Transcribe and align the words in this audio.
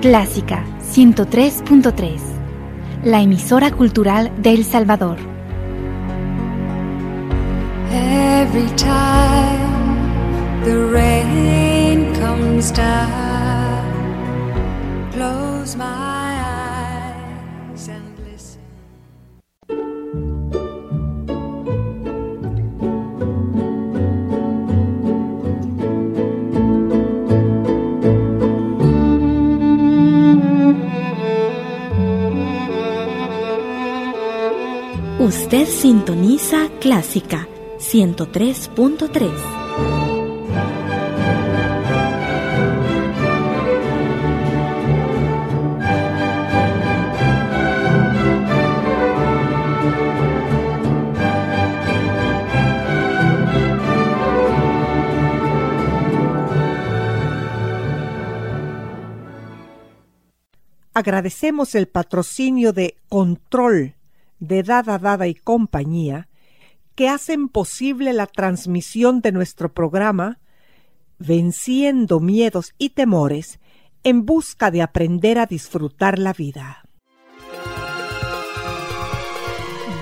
Clásica 0.00 0.64
103.3, 0.94 2.20
la 3.04 3.20
emisora 3.20 3.70
cultural 3.70 4.32
de 4.38 4.54
El 4.54 4.64
Salvador. 4.64 5.18
Every 7.92 8.70
time 8.76 10.64
the 10.64 10.86
rain 10.90 12.14
comes 12.14 12.72
down, 12.72 13.84
close 15.12 15.76
my 15.76 16.09
Usted 35.52 35.66
sintoniza 35.66 36.68
Clásica 36.78 37.48
103.3. 37.80 39.32
Agradecemos 60.94 61.74
el 61.74 61.88
patrocinio 61.88 62.72
de 62.72 62.94
Control 63.08 63.96
de 64.40 64.62
Dada 64.62 64.98
Dada 64.98 65.28
y 65.28 65.34
compañía 65.34 66.28
que 66.94 67.08
hacen 67.08 67.48
posible 67.48 68.12
la 68.12 68.26
transmisión 68.26 69.20
de 69.20 69.32
nuestro 69.32 69.72
programa 69.72 70.40
Venciendo 71.18 72.18
miedos 72.18 72.72
y 72.78 72.90
temores 72.90 73.60
en 74.02 74.24
busca 74.24 74.70
de 74.70 74.80
aprender 74.80 75.38
a 75.38 75.44
disfrutar 75.44 76.18
la 76.18 76.32
vida. 76.32 76.82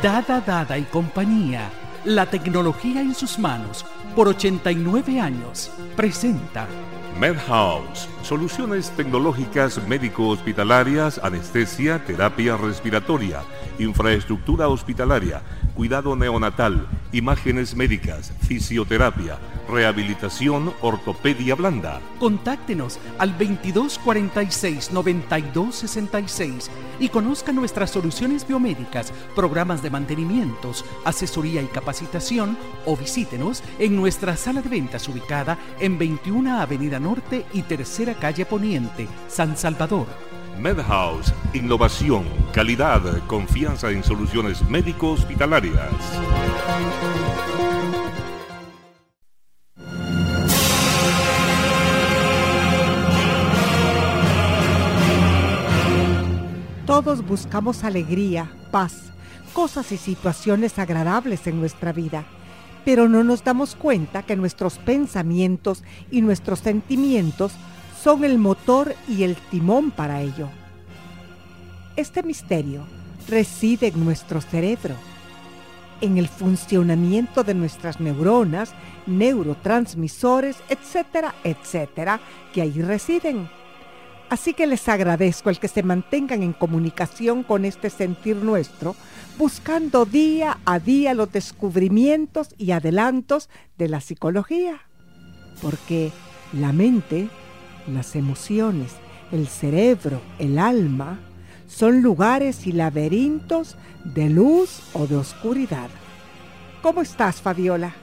Dada 0.00 0.40
Dada 0.40 0.78
y 0.78 0.84
compañía, 0.84 1.72
la 2.04 2.30
tecnología 2.30 3.00
en 3.00 3.16
sus 3.16 3.36
manos, 3.40 3.84
por 4.14 4.28
89 4.28 5.20
años, 5.20 5.70
presenta. 5.96 6.66
MedHouse, 7.18 8.08
soluciones 8.22 8.90
tecnológicas 8.90 9.84
médico-hospitalarias, 9.88 11.18
anestesia, 11.22 12.04
terapia 12.04 12.56
respiratoria, 12.56 13.42
infraestructura 13.78 14.68
hospitalaria, 14.68 15.42
cuidado 15.78 16.16
neonatal, 16.16 16.88
imágenes 17.12 17.76
médicas, 17.76 18.32
fisioterapia, 18.40 19.38
rehabilitación, 19.68 20.74
ortopedia 20.80 21.54
blanda. 21.54 22.00
Contáctenos 22.18 22.98
al 23.16 23.30
2246 23.38 24.90
9266 24.90 26.68
y 26.98 27.08
conozca 27.10 27.52
nuestras 27.52 27.92
soluciones 27.92 28.44
biomédicas, 28.44 29.12
programas 29.36 29.80
de 29.80 29.90
mantenimientos, 29.90 30.84
asesoría 31.04 31.62
y 31.62 31.66
capacitación 31.66 32.58
o 32.84 32.96
visítenos 32.96 33.62
en 33.78 33.94
nuestra 33.94 34.36
sala 34.36 34.62
de 34.62 34.70
ventas 34.70 35.08
ubicada 35.08 35.56
en 35.78 35.96
21 35.96 36.60
Avenida 36.60 36.98
Norte 36.98 37.46
y 37.52 37.62
Tercera 37.62 38.14
Calle 38.14 38.44
Poniente, 38.46 39.06
San 39.28 39.56
Salvador. 39.56 40.27
MedHouse, 40.58 41.32
innovación, 41.54 42.24
calidad, 42.52 43.00
confianza 43.26 43.90
en 43.92 44.02
soluciones 44.02 44.68
médico-hospitalarias. 44.68 45.92
Todos 56.86 57.24
buscamos 57.24 57.84
alegría, 57.84 58.50
paz, 58.72 59.12
cosas 59.52 59.92
y 59.92 59.96
situaciones 59.96 60.80
agradables 60.80 61.46
en 61.46 61.60
nuestra 61.60 61.92
vida, 61.92 62.24
pero 62.84 63.08
no 63.08 63.22
nos 63.22 63.44
damos 63.44 63.76
cuenta 63.76 64.24
que 64.24 64.34
nuestros 64.34 64.78
pensamientos 64.78 65.84
y 66.10 66.22
nuestros 66.22 66.58
sentimientos 66.58 67.52
son 68.02 68.24
el 68.24 68.38
motor 68.38 68.94
y 69.08 69.24
el 69.24 69.36
timón 69.36 69.90
para 69.90 70.20
ello. 70.22 70.48
Este 71.96 72.22
misterio 72.22 72.84
reside 73.28 73.88
en 73.88 74.04
nuestro 74.04 74.40
cerebro, 74.40 74.94
en 76.00 76.16
el 76.16 76.28
funcionamiento 76.28 77.42
de 77.42 77.54
nuestras 77.54 78.00
neuronas, 78.00 78.72
neurotransmisores, 79.06 80.56
etcétera, 80.68 81.34
etcétera, 81.42 82.20
que 82.52 82.62
ahí 82.62 82.80
residen. 82.82 83.48
Así 84.30 84.52
que 84.52 84.66
les 84.66 84.88
agradezco 84.88 85.48
el 85.48 85.58
que 85.58 85.68
se 85.68 85.82
mantengan 85.82 86.42
en 86.42 86.52
comunicación 86.52 87.42
con 87.42 87.64
este 87.64 87.88
sentir 87.88 88.36
nuestro, 88.36 88.94
buscando 89.38 90.04
día 90.04 90.58
a 90.66 90.78
día 90.78 91.14
los 91.14 91.32
descubrimientos 91.32 92.54
y 92.58 92.72
adelantos 92.72 93.48
de 93.78 93.88
la 93.88 94.00
psicología. 94.00 94.82
Porque 95.62 96.12
la 96.52 96.72
mente, 96.72 97.28
las 97.94 98.16
emociones, 98.16 98.92
el 99.32 99.48
cerebro, 99.48 100.20
el 100.38 100.58
alma, 100.58 101.20
son 101.66 102.02
lugares 102.02 102.66
y 102.66 102.72
laberintos 102.72 103.76
de 104.04 104.30
luz 104.30 104.80
o 104.94 105.06
de 105.06 105.16
oscuridad. 105.16 105.90
¿Cómo 106.82 107.02
estás, 107.02 107.40
Fabiola? 107.42 107.94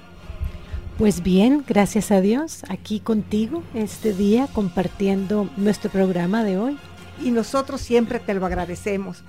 Pues 0.98 1.22
bien, 1.22 1.64
gracias 1.68 2.12
a 2.12 2.22
Dios, 2.22 2.64
aquí 2.70 3.02
contigo 3.02 3.64
este 3.74 4.14
día 4.14 4.48
compartiendo 4.54 5.50
nuestro 5.58 5.90
programa 5.90 6.44
de 6.44 6.58
hoy. 6.58 6.78
Y 7.22 7.32
nosotros 7.32 7.82
siempre 7.82 8.20
te 8.20 8.34
lo 8.34 8.46
agradecemos. 8.46 9.24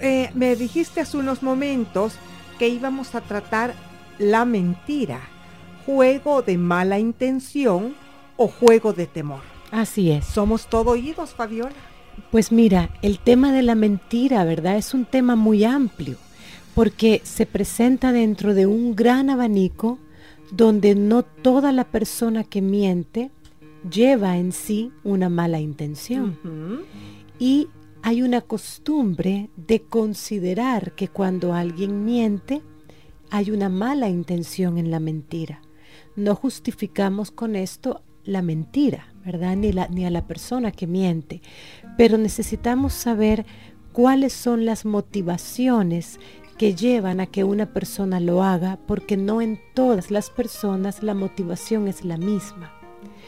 Eh, 0.00 0.30
me 0.34 0.54
dijiste 0.54 1.00
hace 1.00 1.16
unos 1.16 1.42
momentos 1.42 2.14
que 2.58 2.68
íbamos 2.68 3.14
a 3.14 3.20
tratar 3.20 3.74
la 4.18 4.44
mentira, 4.44 5.20
juego 5.86 6.42
de 6.42 6.58
mala 6.58 6.98
intención 6.98 7.94
o 8.36 8.46
juego 8.46 8.92
de 8.92 9.06
temor. 9.06 9.57
Así 9.70 10.10
es. 10.10 10.24
Somos 10.24 10.68
todo 10.68 10.92
oídos, 10.92 11.30
Fabiola. 11.30 11.74
Pues 12.30 12.52
mira, 12.52 12.90
el 13.02 13.18
tema 13.18 13.52
de 13.52 13.62
la 13.62 13.74
mentira, 13.74 14.44
¿verdad? 14.44 14.76
Es 14.76 14.94
un 14.94 15.04
tema 15.04 15.36
muy 15.36 15.64
amplio 15.64 16.16
porque 16.74 17.20
se 17.24 17.46
presenta 17.46 18.12
dentro 18.12 18.54
de 18.54 18.66
un 18.66 18.94
gran 18.94 19.30
abanico 19.30 19.98
donde 20.50 20.94
no 20.94 21.22
toda 21.22 21.72
la 21.72 21.84
persona 21.84 22.44
que 22.44 22.62
miente 22.62 23.30
lleva 23.90 24.36
en 24.36 24.52
sí 24.52 24.92
una 25.04 25.28
mala 25.28 25.60
intención. 25.60 26.38
Y 27.38 27.68
hay 28.02 28.22
una 28.22 28.40
costumbre 28.40 29.50
de 29.56 29.82
considerar 29.82 30.92
que 30.92 31.08
cuando 31.08 31.52
alguien 31.52 32.04
miente, 32.04 32.62
hay 33.30 33.50
una 33.50 33.68
mala 33.68 34.08
intención 34.08 34.78
en 34.78 34.90
la 34.90 35.00
mentira. 35.00 35.60
No 36.16 36.34
justificamos 36.34 37.30
con 37.30 37.56
esto 37.56 38.02
la 38.28 38.42
mentira, 38.42 39.06
¿verdad? 39.24 39.56
Ni, 39.56 39.72
la, 39.72 39.88
ni 39.88 40.04
a 40.04 40.10
la 40.10 40.26
persona 40.26 40.70
que 40.70 40.86
miente. 40.86 41.40
Pero 41.96 42.18
necesitamos 42.18 42.92
saber 42.92 43.46
cuáles 43.92 44.32
son 44.32 44.64
las 44.64 44.84
motivaciones 44.84 46.20
que 46.58 46.74
llevan 46.74 47.20
a 47.20 47.26
que 47.26 47.44
una 47.44 47.72
persona 47.72 48.20
lo 48.20 48.42
haga, 48.42 48.78
porque 48.86 49.16
no 49.16 49.40
en 49.40 49.58
todas 49.74 50.10
las 50.10 50.28
personas 50.28 51.02
la 51.02 51.14
motivación 51.14 51.88
es 51.88 52.04
la 52.04 52.16
misma. 52.16 52.74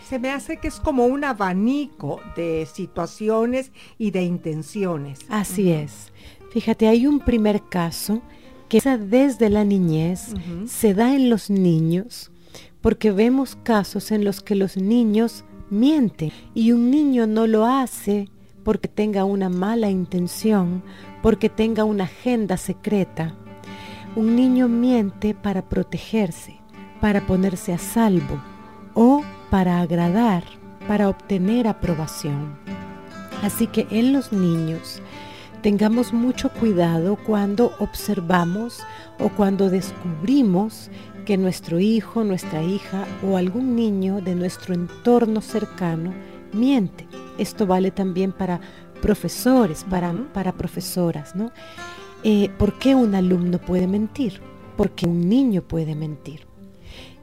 Se 0.08 0.18
me 0.18 0.30
hace 0.30 0.58
que 0.58 0.68
es 0.68 0.80
como 0.80 1.06
un 1.06 1.24
abanico 1.24 2.20
de 2.36 2.66
situaciones 2.70 3.72
y 3.96 4.10
de 4.10 4.22
intenciones. 4.22 5.20
Así 5.28 5.70
es. 5.70 6.12
Fíjate, 6.50 6.88
hay 6.88 7.06
un 7.06 7.20
primer 7.20 7.62
caso 7.68 8.20
que 8.68 8.80
desde 8.80 9.48
la 9.48 9.64
niñez 9.64 10.34
se 10.66 10.94
da 10.94 11.14
en 11.14 11.30
los 11.30 11.48
niños, 11.48 12.32
porque 12.80 13.12
vemos 13.12 13.56
casos 13.62 14.10
en 14.10 14.24
los 14.24 14.40
que 14.40 14.54
los 14.54 14.76
niños 14.76 15.44
mienten 15.70 16.32
y 16.54 16.72
un 16.72 16.90
niño 16.90 17.26
no 17.26 17.46
lo 17.46 17.66
hace 17.66 18.28
porque 18.64 18.88
tenga 18.88 19.24
una 19.24 19.48
mala 19.48 19.90
intención, 19.90 20.82
porque 21.22 21.48
tenga 21.48 21.84
una 21.84 22.04
agenda 22.04 22.56
secreta. 22.56 23.34
Un 24.16 24.36
niño 24.36 24.68
miente 24.68 25.34
para 25.34 25.68
protegerse, 25.68 26.60
para 27.00 27.26
ponerse 27.26 27.72
a 27.72 27.78
salvo 27.78 28.42
o 28.94 29.22
para 29.50 29.80
agradar, 29.80 30.44
para 30.88 31.08
obtener 31.08 31.68
aprobación. 31.68 32.58
Así 33.42 33.66
que 33.66 33.86
en 33.90 34.12
los 34.12 34.32
niños 34.32 35.00
tengamos 35.62 36.12
mucho 36.12 36.50
cuidado 36.50 37.16
cuando 37.16 37.72
observamos 37.78 38.80
o 39.18 39.28
cuando 39.28 39.70
descubrimos 39.70 40.90
que 41.24 41.36
nuestro 41.36 41.80
hijo, 41.80 42.24
nuestra 42.24 42.62
hija 42.62 43.06
o 43.22 43.36
algún 43.36 43.76
niño 43.76 44.20
de 44.20 44.34
nuestro 44.34 44.74
entorno 44.74 45.40
cercano 45.40 46.12
miente. 46.52 47.06
Esto 47.38 47.66
vale 47.66 47.90
también 47.90 48.32
para 48.32 48.60
profesores, 49.00 49.84
para, 49.88 50.12
para 50.32 50.52
profesoras, 50.52 51.34
¿no? 51.34 51.52
Eh, 52.22 52.50
¿Por 52.58 52.78
qué 52.78 52.94
un 52.94 53.14
alumno 53.14 53.58
puede 53.58 53.86
mentir? 53.86 54.40
Porque 54.76 55.06
un 55.06 55.28
niño 55.28 55.62
puede 55.62 55.94
mentir. 55.94 56.49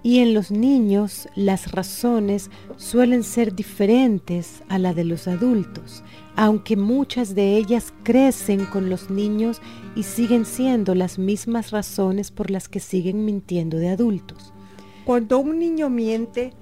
Y 0.07 0.19
en 0.19 0.33
los 0.33 0.51
niños 0.51 1.27
las 1.35 1.73
razones 1.73 2.49
suelen 2.77 3.23
ser 3.23 3.53
diferentes 3.53 4.63
a 4.69 4.79
la 4.79 4.93
de 4.93 5.03
los 5.03 5.27
adultos, 5.27 6.01
aunque 6.37 6.77
muchas 6.77 7.35
de 7.35 7.57
ellas 7.57 7.93
crecen 8.03 8.63
con 8.67 8.89
los 8.89 9.09
niños 9.09 9.61
y 9.97 10.03
siguen 10.03 10.45
siendo 10.45 10.95
las 10.95 11.19
mismas 11.19 11.71
razones 11.71 12.31
por 12.31 12.51
las 12.51 12.69
que 12.69 12.79
siguen 12.79 13.25
mintiendo 13.25 13.75
de 13.75 13.89
adultos. 13.89 14.53
Cuando 15.03 15.39
un 15.39 15.59
niño 15.59 15.89
miente 15.89 16.53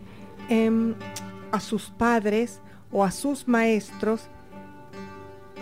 em, 0.50 0.96
a 1.52 1.60
sus 1.60 1.92
padres 1.92 2.62
o 2.92 3.04
a 3.04 3.12
sus 3.12 3.48
maestros, 3.48 4.22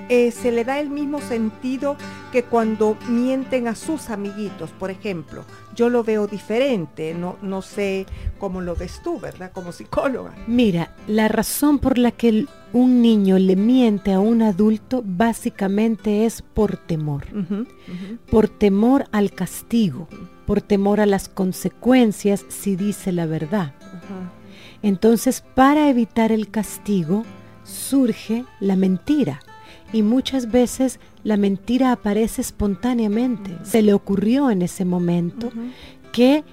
eh, 0.09 0.31
se 0.31 0.51
le 0.51 0.65
da 0.65 0.79
el 0.79 0.89
mismo 0.89 1.21
sentido 1.21 1.95
que 2.31 2.43
cuando 2.43 2.97
mienten 3.07 3.67
a 3.67 3.75
sus 3.75 4.09
amiguitos, 4.09 4.71
por 4.71 4.91
ejemplo. 4.91 5.45
Yo 5.75 5.89
lo 5.89 6.03
veo 6.03 6.27
diferente, 6.27 7.13
no, 7.13 7.37
no 7.41 7.61
sé 7.61 8.05
cómo 8.37 8.61
lo 8.61 8.75
ves 8.75 9.01
tú, 9.03 9.19
¿verdad? 9.19 9.51
Como 9.53 9.71
psicóloga. 9.71 10.33
Mira, 10.45 10.93
la 11.07 11.29
razón 11.29 11.79
por 11.79 11.97
la 11.97 12.11
que 12.11 12.45
un 12.73 13.01
niño 13.01 13.39
le 13.39 13.55
miente 13.55 14.13
a 14.13 14.19
un 14.19 14.41
adulto 14.41 15.03
básicamente 15.05 16.25
es 16.25 16.41
por 16.41 16.77
temor. 16.77 17.25
Por 18.29 18.49
temor 18.49 19.05
al 19.11 19.31
castigo, 19.31 20.07
por 20.45 20.61
temor 20.61 20.99
a 20.99 21.05
las 21.05 21.29
consecuencias 21.29 22.45
si 22.49 22.75
dice 22.75 23.11
la 23.11 23.25
verdad. 23.25 23.73
Entonces, 24.81 25.43
para 25.55 25.89
evitar 25.89 26.31
el 26.31 26.49
castigo, 26.49 27.23
surge 27.63 28.43
la 28.59 28.75
mentira 28.75 29.39
y 29.93 30.01
muchas 30.01 30.51
veces 30.51 30.99
la 31.23 31.37
mentira 31.37 31.93
aparece 31.93 32.41
espontáneamente. 32.41 33.55
Se 33.63 33.81
le 33.81 33.93
ocurrió 33.93 34.49
en 34.49 34.63
ese 34.63 34.83
momento 34.83 35.51
que 36.11 36.43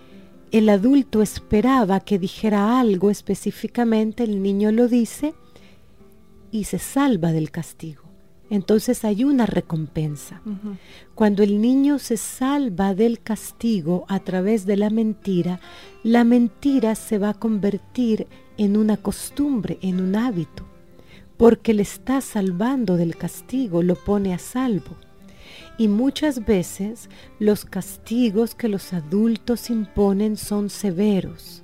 el 0.52 0.68
adulto 0.68 1.22
esperaba 1.22 2.00
que 2.00 2.18
dijera 2.18 2.78
algo 2.78 3.10
específicamente, 3.10 4.22
el 4.22 4.42
niño 4.42 4.70
lo 4.70 4.86
dice 4.86 5.34
y 6.52 6.64
se 6.64 6.78
salva 6.78 7.32
del 7.32 7.50
castigo. 7.50 8.02
Entonces 8.50 9.04
hay 9.04 9.22
una 9.22 9.46
recompensa. 9.46 10.42
Cuando 11.14 11.44
el 11.44 11.60
niño 11.60 12.00
se 12.00 12.16
salva 12.16 12.94
del 12.94 13.20
castigo 13.20 14.04
a 14.08 14.18
través 14.18 14.66
de 14.66 14.76
la 14.76 14.90
mentira, 14.90 15.60
la 16.02 16.24
mentira 16.24 16.96
se 16.96 17.18
va 17.18 17.30
a 17.30 17.34
convertir 17.34 18.26
en 18.58 18.76
una 18.76 18.96
costumbre, 18.96 19.78
en 19.82 20.00
un 20.00 20.16
hábito 20.16 20.69
porque 21.40 21.72
le 21.72 21.80
está 21.80 22.20
salvando 22.20 22.98
del 22.98 23.16
castigo, 23.16 23.82
lo 23.82 23.94
pone 23.94 24.34
a 24.34 24.38
salvo. 24.38 24.94
Y 25.78 25.88
muchas 25.88 26.44
veces 26.44 27.08
los 27.38 27.64
castigos 27.64 28.54
que 28.54 28.68
los 28.68 28.92
adultos 28.92 29.70
imponen 29.70 30.36
son 30.36 30.68
severos 30.68 31.62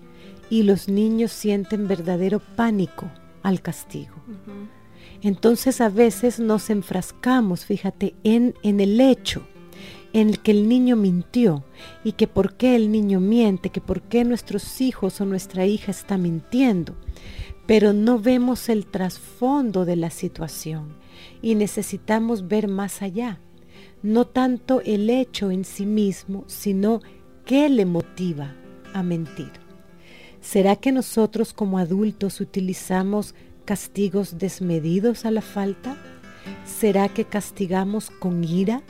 y 0.48 0.62
los 0.62 0.88
niños 0.88 1.30
sienten 1.30 1.88
verdadero 1.88 2.40
pánico 2.40 3.10
al 3.42 3.60
castigo. 3.60 4.14
Entonces 5.20 5.82
a 5.82 5.90
veces 5.90 6.40
nos 6.40 6.70
enfrascamos, 6.70 7.66
fíjate, 7.66 8.14
en, 8.24 8.54
en 8.62 8.80
el 8.80 8.98
hecho 8.98 9.46
en 10.14 10.30
el 10.30 10.38
que 10.38 10.52
el 10.52 10.66
niño 10.66 10.96
mintió 10.96 11.64
y 12.02 12.12
que 12.12 12.26
por 12.26 12.54
qué 12.54 12.76
el 12.76 12.90
niño 12.90 13.20
miente, 13.20 13.68
que 13.68 13.82
por 13.82 14.00
qué 14.00 14.24
nuestros 14.24 14.80
hijos 14.80 15.20
o 15.20 15.26
nuestra 15.26 15.66
hija 15.66 15.90
está 15.90 16.16
mintiendo 16.16 16.96
pero 17.66 17.92
no 17.92 18.18
vemos 18.18 18.68
el 18.68 18.86
trasfondo 18.86 19.84
de 19.84 19.96
la 19.96 20.10
situación 20.10 20.96
y 21.42 21.54
necesitamos 21.54 22.48
ver 22.48 22.68
más 22.68 23.02
allá, 23.02 23.40
no 24.02 24.26
tanto 24.26 24.80
el 24.82 25.10
hecho 25.10 25.50
en 25.50 25.64
sí 25.64 25.86
mismo, 25.86 26.44
sino 26.46 27.00
qué 27.44 27.68
le 27.68 27.84
motiva 27.84 28.54
a 28.94 29.02
mentir. 29.02 29.52
¿Será 30.40 30.76
que 30.76 30.92
nosotros 30.92 31.52
como 31.52 31.78
adultos 31.78 32.40
utilizamos 32.40 33.34
castigos 33.64 34.38
desmedidos 34.38 35.24
a 35.24 35.32
la 35.32 35.42
falta? 35.42 35.96
¿Será 36.64 37.08
que 37.08 37.24
castigamos 37.24 38.10
con 38.10 38.44
ira? 38.44 38.82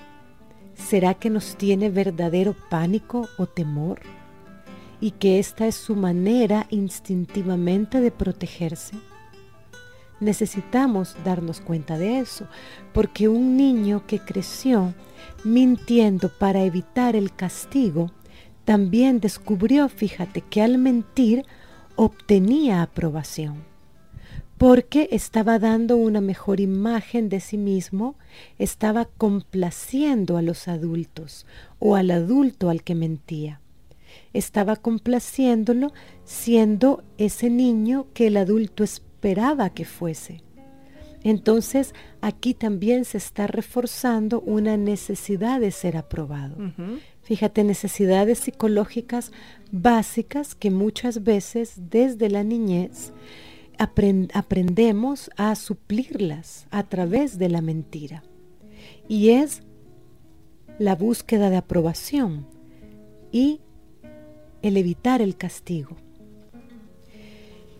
¿Será 0.75 1.14
que 1.14 1.31
nos 1.31 1.56
tiene 1.56 1.88
verdadero 1.88 2.55
pánico 2.69 3.28
o 3.38 3.46
temor? 3.46 4.00
Y 5.00 5.12
que 5.12 5.38
esta 5.38 5.66
es 5.66 5.75
su 5.75 5.94
manera 5.96 6.66
instintivamente 6.70 8.00
de 8.00 8.10
protegerse? 8.10 8.96
Necesitamos 10.20 11.14
darnos 11.25 11.60
cuenta 11.60 11.98
de 11.98 12.19
eso, 12.20 12.46
porque 12.94 13.28
un 13.28 13.56
niño 13.56 14.04
que 14.06 14.19
creció 14.19 14.94
mintiendo 15.44 16.31
para 16.31 16.62
evitar 16.62 17.16
el 17.16 17.34
castigo, 17.34 18.10
también 18.64 19.20
descubrió, 19.20 19.88
fíjate, 19.88 20.40
que 20.40 20.62
al 20.62 20.78
mentir 20.78 21.44
obtenía 21.96 22.82
aprobación, 22.82 23.62
porque 24.56 25.08
estaba 25.12 25.58
dando 25.58 25.96
una 25.96 26.22
mejor 26.22 26.60
imagen 26.60 27.28
de 27.28 27.40
sí 27.40 27.58
mismo, 27.58 28.16
estaba 28.58 29.04
complaciendo 29.04 30.38
a 30.38 30.42
los 30.42 30.66
adultos 30.66 31.46
o 31.78 31.94
al 31.94 32.10
adulto 32.10 32.70
al 32.70 32.82
que 32.82 32.94
mentía 32.94 33.60
estaba 34.32 34.76
complaciéndolo 34.76 35.92
siendo 36.24 37.04
ese 37.18 37.50
niño 37.50 38.06
que 38.14 38.28
el 38.28 38.36
adulto 38.36 38.84
esperaba 38.84 39.70
que 39.70 39.84
fuese. 39.84 40.42
Entonces 41.22 41.94
aquí 42.20 42.54
también 42.54 43.04
se 43.04 43.18
está 43.18 43.48
reforzando 43.48 44.40
una 44.42 44.76
necesidad 44.76 45.58
de 45.58 45.72
ser 45.72 45.96
aprobado. 45.96 46.56
Fíjate, 47.22 47.64
necesidades 47.64 48.38
psicológicas 48.38 49.32
básicas 49.72 50.54
que 50.54 50.70
muchas 50.70 51.24
veces 51.24 51.74
desde 51.90 52.30
la 52.30 52.44
niñez 52.44 53.12
aprendemos 53.78 55.30
a 55.36 55.56
suplirlas 55.56 56.68
a 56.70 56.84
través 56.84 57.38
de 57.38 57.48
la 57.48 57.60
mentira. 57.60 58.22
Y 59.08 59.30
es 59.30 59.62
la 60.78 60.94
búsqueda 60.94 61.50
de 61.50 61.56
aprobación 61.56 62.46
y 63.32 63.60
el 64.66 64.76
evitar 64.76 65.22
el 65.22 65.36
castigo. 65.36 65.96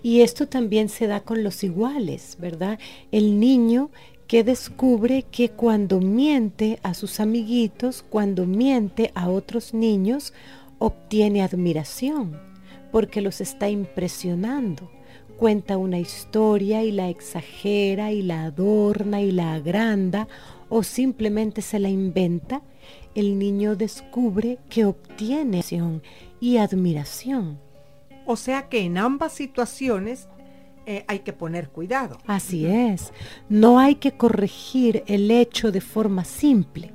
Y 0.03 0.21
esto 0.21 0.47
también 0.47 0.89
se 0.89 1.07
da 1.07 1.21
con 1.21 1.43
los 1.43 1.65
iguales, 1.65 2.37
¿verdad? 2.39 2.79
El 3.11 3.41
niño 3.41 3.91
que 4.27 4.45
descubre 4.45 5.25
que 5.31 5.51
cuando 5.51 6.01
miente 6.01 6.79
a 6.83 6.95
sus 6.95 7.21
amiguitos, 7.21 8.05
cuando 8.09 8.47
miente 8.47 9.11
a 9.15 9.29
otros 9.29 9.75
niños, 9.75 10.33
obtiene 10.79 11.43
admiración, 11.43 12.39
porque 12.93 13.21
los 13.21 13.41
está 13.41 13.69
impresionando. 13.69 14.91
Cuenta 15.37 15.77
una 15.77 15.99
historia 15.99 16.83
y 16.83 16.93
la 16.93 17.09
exagera 17.09 18.11
y 18.13 18.23
la 18.23 18.45
adorna 18.45 19.21
y 19.21 19.33
la 19.33 19.55
agranda 19.55 20.29
o 20.69 20.83
simplemente 20.83 21.63
se 21.63 21.79
la 21.79 21.89
inventa, 21.89 22.63
el 23.15 23.39
niño 23.39 23.77
descubre 23.77 24.59
que 24.69 24.85
obtiene 24.85 25.63
y 26.41 26.57
admiración. 26.59 27.59
O 28.27 28.37
sea 28.37 28.69
que 28.69 28.81
en 28.81 28.99
ambas 28.99 29.33
situaciones 29.33 30.29
eh, 30.85 31.05
hay 31.09 31.21
que 31.21 31.33
poner 31.33 31.69
cuidado. 31.69 32.19
Así 32.27 32.67
es. 32.67 33.13
No 33.49 33.79
hay 33.79 33.97
que 33.97 34.13
corregir 34.13 35.03
el 35.07 35.31
hecho 35.31 35.73
de 35.73 35.81
forma 35.81 36.25
simple, 36.25 36.93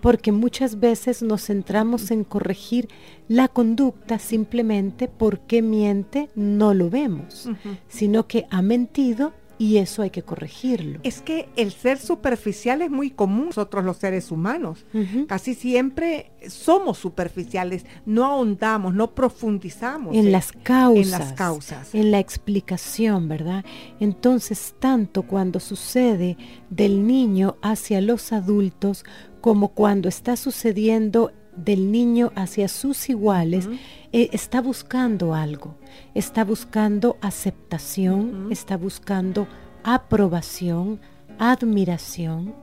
porque 0.00 0.32
muchas 0.32 0.80
veces 0.80 1.22
nos 1.22 1.44
centramos 1.46 2.10
en 2.10 2.24
corregir 2.24 2.88
la 3.28 3.48
conducta 3.48 4.18
simplemente 4.18 5.08
porque 5.08 5.60
miente, 5.60 6.30
no 6.34 6.72
lo 6.72 6.88
vemos, 6.88 7.50
sino 7.86 8.26
que 8.26 8.46
ha 8.50 8.62
mentido 8.62 9.34
y 9.58 9.78
eso 9.78 10.02
hay 10.02 10.10
que 10.10 10.22
corregirlo. 10.22 11.00
Es 11.02 11.20
que 11.20 11.48
el 11.56 11.72
ser 11.72 11.98
superficial 11.98 12.80
es 12.80 12.90
muy 12.90 13.10
común 13.10 13.46
nosotros 13.46 13.84
los 13.84 13.96
seres 13.96 14.30
humanos. 14.30 14.86
Casi 15.26 15.54
siempre 15.54 16.30
somos 16.48 16.98
superficiales, 16.98 17.84
no 18.06 18.24
ahondamos, 18.24 18.94
no 18.94 19.14
profundizamos 19.14 20.14
en, 20.14 20.30
las 20.30 20.52
causas, 20.52 21.04
en 21.04 21.10
las 21.10 21.32
causas, 21.32 21.94
en 21.94 22.10
la 22.12 22.20
explicación, 22.20 23.28
¿verdad? 23.28 23.64
Entonces, 23.98 24.74
tanto 24.78 25.22
cuando 25.22 25.58
sucede 25.58 26.36
del 26.70 27.06
niño 27.06 27.56
hacia 27.60 28.00
los 28.00 28.32
adultos 28.32 29.04
como 29.40 29.68
cuando 29.68 30.08
está 30.08 30.36
sucediendo 30.36 31.32
del 31.64 31.90
niño 31.90 32.32
hacia 32.34 32.68
sus 32.68 33.08
iguales, 33.08 33.68
eh, 34.12 34.30
está 34.32 34.60
buscando 34.60 35.34
algo, 35.34 35.74
está 36.14 36.44
buscando 36.44 37.16
aceptación, 37.20 38.48
está 38.50 38.76
buscando 38.76 39.46
aprobación, 39.82 41.00
admiración, 41.38 42.54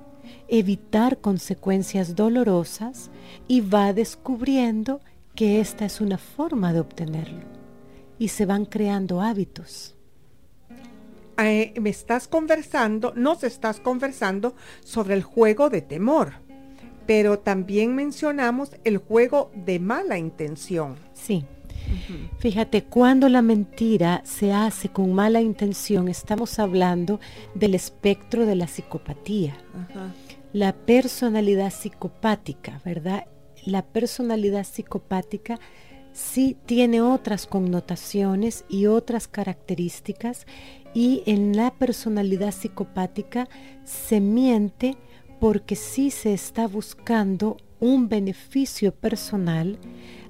evitar 0.47 1.19
consecuencias 1.19 2.15
dolorosas 2.15 3.09
y 3.47 3.61
va 3.61 3.93
descubriendo 3.93 5.01
que 5.35 5.59
esta 5.59 5.85
es 5.85 6.01
una 6.01 6.17
forma 6.17 6.73
de 6.73 6.79
obtenerlo. 6.79 7.43
Y 8.17 8.29
se 8.29 8.45
van 8.45 8.65
creando 8.65 9.21
hábitos. 9.21 9.95
eh, 11.37 11.73
me 11.81 11.89
estás 11.89 12.27
conversando, 12.29 13.13
nos 13.15 13.43
estás 13.43 13.81
conversando 13.81 14.55
sobre 14.83 15.15
el 15.15 15.23
juego 15.23 15.69
de 15.69 15.81
temor, 15.81 16.44
pero 17.05 17.39
también 17.39 17.95
mencionamos 17.95 18.71
el 18.83 18.97
juego 18.97 19.51
de 19.55 19.79
mala 19.79 20.17
intención. 20.17 20.95
Sí. 21.13 21.45
Fíjate, 22.39 22.83
cuando 22.83 23.29
la 23.29 23.41
mentira 23.41 24.21
se 24.25 24.51
hace 24.51 24.89
con 24.89 25.13
mala 25.13 25.41
intención, 25.41 26.07
estamos 26.07 26.57
hablando 26.57 27.19
del 27.53 27.75
espectro 27.75 28.45
de 28.45 28.55
la 28.55 28.67
psicopatía. 28.67 29.55
La 30.51 30.73
personalidad 30.73 31.71
psicopática, 31.71 32.81
¿verdad? 32.83 33.25
La 33.65 33.83
personalidad 33.83 34.63
psicopática 34.63 35.59
sí 36.11 36.57
tiene 36.65 37.01
otras 37.01 37.45
connotaciones 37.45 38.63
y 38.69 38.87
otras 38.87 39.27
características 39.27 40.47
y 40.93 41.23
en 41.25 41.57
la 41.57 41.71
personalidad 41.71 42.51
psicopática 42.51 43.49
se 43.83 44.21
miente 44.21 44.95
porque 45.39 45.75
sí 45.75 46.11
se 46.11 46.33
está 46.33 46.67
buscando 46.67 47.57
un 47.79 48.09
beneficio 48.09 48.93
personal, 48.93 49.77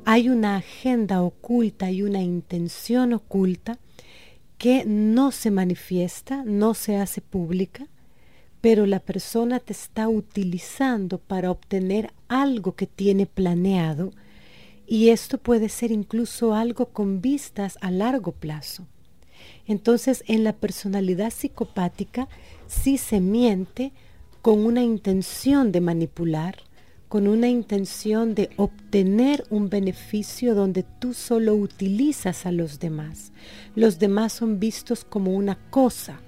hay 0.03 0.29
una 0.29 0.57
agenda 0.57 1.21
oculta 1.21 1.91
y 1.91 2.03
una 2.03 2.21
intención 2.21 3.13
oculta 3.13 3.77
que 4.57 4.85
no 4.85 5.31
se 5.31 5.51
manifiesta, 5.51 6.43
no 6.45 6.73
se 6.73 6.97
hace 6.97 7.21
pública, 7.21 7.87
pero 8.61 8.85
la 8.85 8.99
persona 8.99 9.59
te 9.59 9.73
está 9.73 10.09
utilizando 10.09 11.19
para 11.19 11.51
obtener 11.51 12.11
algo 12.27 12.75
que 12.75 12.87
tiene 12.87 13.25
planeado 13.25 14.11
y 14.87 15.09
esto 15.09 15.37
puede 15.37 15.69
ser 15.69 15.91
incluso 15.91 16.53
algo 16.53 16.87
con 16.87 17.21
vistas 17.21 17.77
a 17.81 17.91
largo 17.91 18.31
plazo. 18.31 18.87
Entonces, 19.67 20.23
en 20.27 20.43
la 20.43 20.53
personalidad 20.53 21.31
psicopática 21.31 22.27
sí 22.67 22.97
se 22.97 23.19
miente 23.19 23.91
con 24.45 24.63
una 24.63 24.83
intención 24.83 25.71
de 25.71 25.81
manipular, 25.81 26.57
con 27.09 27.27
una 27.27 27.47
intención 27.47 28.35
de 28.35 28.51
obtener 28.57 29.43
un 29.49 29.69
beneficio 29.69 30.53
donde 30.53 30.83
tú 30.83 31.15
solo 31.15 31.55
utilizas 31.55 32.45
a 32.45 32.51
los 32.51 32.79
demás. 32.79 33.31
Los 33.73 33.97
demás 33.97 34.33
son 34.33 34.59
vistos 34.59 35.03
como 35.03 35.33
una 35.33 35.55
cosa, 35.71 36.19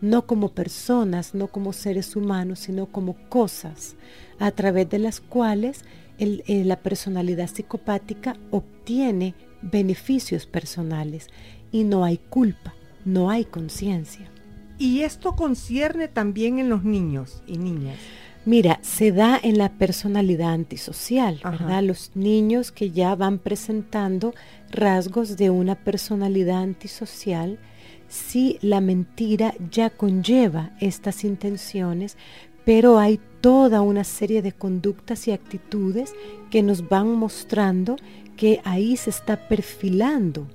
no 0.00 0.24
como 0.24 0.50
personas, 0.50 1.34
no 1.34 1.48
como 1.48 1.72
seres 1.72 2.14
humanos, 2.14 2.60
sino 2.60 2.86
como 2.86 3.16
cosas, 3.28 3.96
a 4.38 4.52
través 4.52 4.88
de 4.88 5.00
las 5.00 5.20
cuales 5.20 5.84
eh, 6.18 6.62
la 6.64 6.78
personalidad 6.78 7.48
psicopática 7.48 8.36
obtiene 8.52 9.34
beneficios 9.62 10.46
personales 10.46 11.26
y 11.72 11.82
no 11.82 12.04
hay 12.04 12.18
culpa, 12.18 12.72
no 13.04 13.30
hay 13.30 13.44
conciencia. 13.44 14.30
Y 14.78 15.02
esto 15.02 15.36
concierne 15.36 16.08
también 16.08 16.58
en 16.58 16.68
los 16.68 16.84
niños 16.84 17.42
y 17.46 17.58
niñas. 17.58 17.98
Mira, 18.46 18.78
se 18.82 19.10
da 19.10 19.40
en 19.42 19.56
la 19.56 19.70
personalidad 19.70 20.52
antisocial, 20.52 21.40
¿verdad? 21.42 21.82
Los 21.82 22.10
niños 22.14 22.72
que 22.72 22.90
ya 22.90 23.14
van 23.14 23.38
presentando 23.38 24.34
rasgos 24.70 25.38
de 25.38 25.48
una 25.48 25.76
personalidad 25.76 26.62
antisocial, 26.62 27.58
si 28.06 28.58
la 28.60 28.82
mentira 28.82 29.54
ya 29.70 29.88
conlleva 29.88 30.72
estas 30.78 31.24
intenciones, 31.24 32.18
pero 32.66 32.98
hay 32.98 33.18
toda 33.40 33.80
una 33.80 34.04
serie 34.04 34.42
de 34.42 34.52
conductas 34.52 35.26
y 35.26 35.32
actitudes 35.32 36.12
que 36.50 36.62
nos 36.62 36.86
van 36.88 37.14
mostrando 37.14 37.96
que 38.36 38.60
ahí 38.64 38.96
se 38.98 39.08
está 39.10 39.48
perfilando 39.48 40.46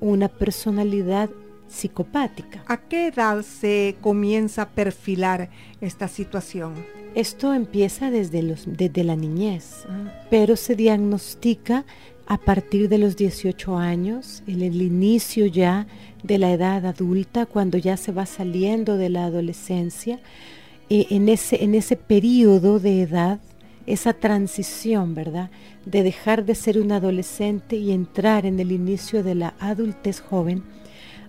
una 0.00 0.28
personalidad 0.28 1.30
psicopática. 1.68 2.62
¿A 2.66 2.78
qué 2.78 3.08
edad 3.08 3.42
se 3.42 3.96
comienza 4.00 4.62
a 4.62 4.68
perfilar 4.68 5.50
esta 5.80 6.08
situación? 6.08 6.74
Esto 7.14 7.54
empieza 7.54 8.10
desde, 8.10 8.42
los, 8.42 8.64
desde 8.66 9.04
la 9.04 9.16
niñez, 9.16 9.84
ah. 9.88 10.12
pero 10.30 10.56
se 10.56 10.76
diagnostica 10.76 11.84
a 12.26 12.36
partir 12.36 12.88
de 12.88 12.98
los 12.98 13.16
18 13.16 13.78
años, 13.78 14.42
en 14.46 14.60
el 14.60 14.82
inicio 14.82 15.46
ya 15.46 15.86
de 16.22 16.36
la 16.36 16.52
edad 16.52 16.84
adulta, 16.84 17.46
cuando 17.46 17.78
ya 17.78 17.96
se 17.96 18.12
va 18.12 18.26
saliendo 18.26 18.98
de 18.98 19.08
la 19.08 19.24
adolescencia, 19.24 20.20
eh, 20.90 21.06
en, 21.10 21.30
ese, 21.30 21.64
en 21.64 21.74
ese 21.74 21.96
periodo 21.96 22.80
de 22.80 23.02
edad, 23.02 23.40
esa 23.86 24.12
transición, 24.12 25.14
¿verdad? 25.14 25.50
De 25.86 26.02
dejar 26.02 26.44
de 26.44 26.54
ser 26.54 26.78
un 26.78 26.92
adolescente 26.92 27.76
y 27.76 27.92
entrar 27.92 28.44
en 28.44 28.60
el 28.60 28.72
inicio 28.72 29.22
de 29.22 29.34
la 29.34 29.54
adultez 29.58 30.20
joven, 30.20 30.64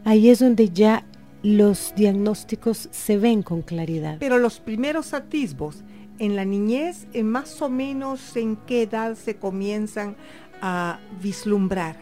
ahí 0.05 0.29
es 0.29 0.39
donde 0.39 0.69
ya 0.69 1.03
los 1.41 1.93
diagnósticos 1.95 2.89
se 2.91 3.17
ven 3.17 3.43
con 3.43 3.61
claridad. 3.61 4.17
Pero 4.19 4.37
los 4.37 4.59
primeros 4.59 5.13
atisbos 5.13 5.83
en 6.19 6.35
la 6.35 6.45
niñez, 6.45 7.07
más 7.23 7.61
o 7.61 7.69
menos 7.69 8.35
en 8.35 8.57
qué 8.57 8.83
edad 8.83 9.15
se 9.15 9.37
comienzan 9.37 10.15
a 10.61 10.99
vislumbrar? 11.21 11.95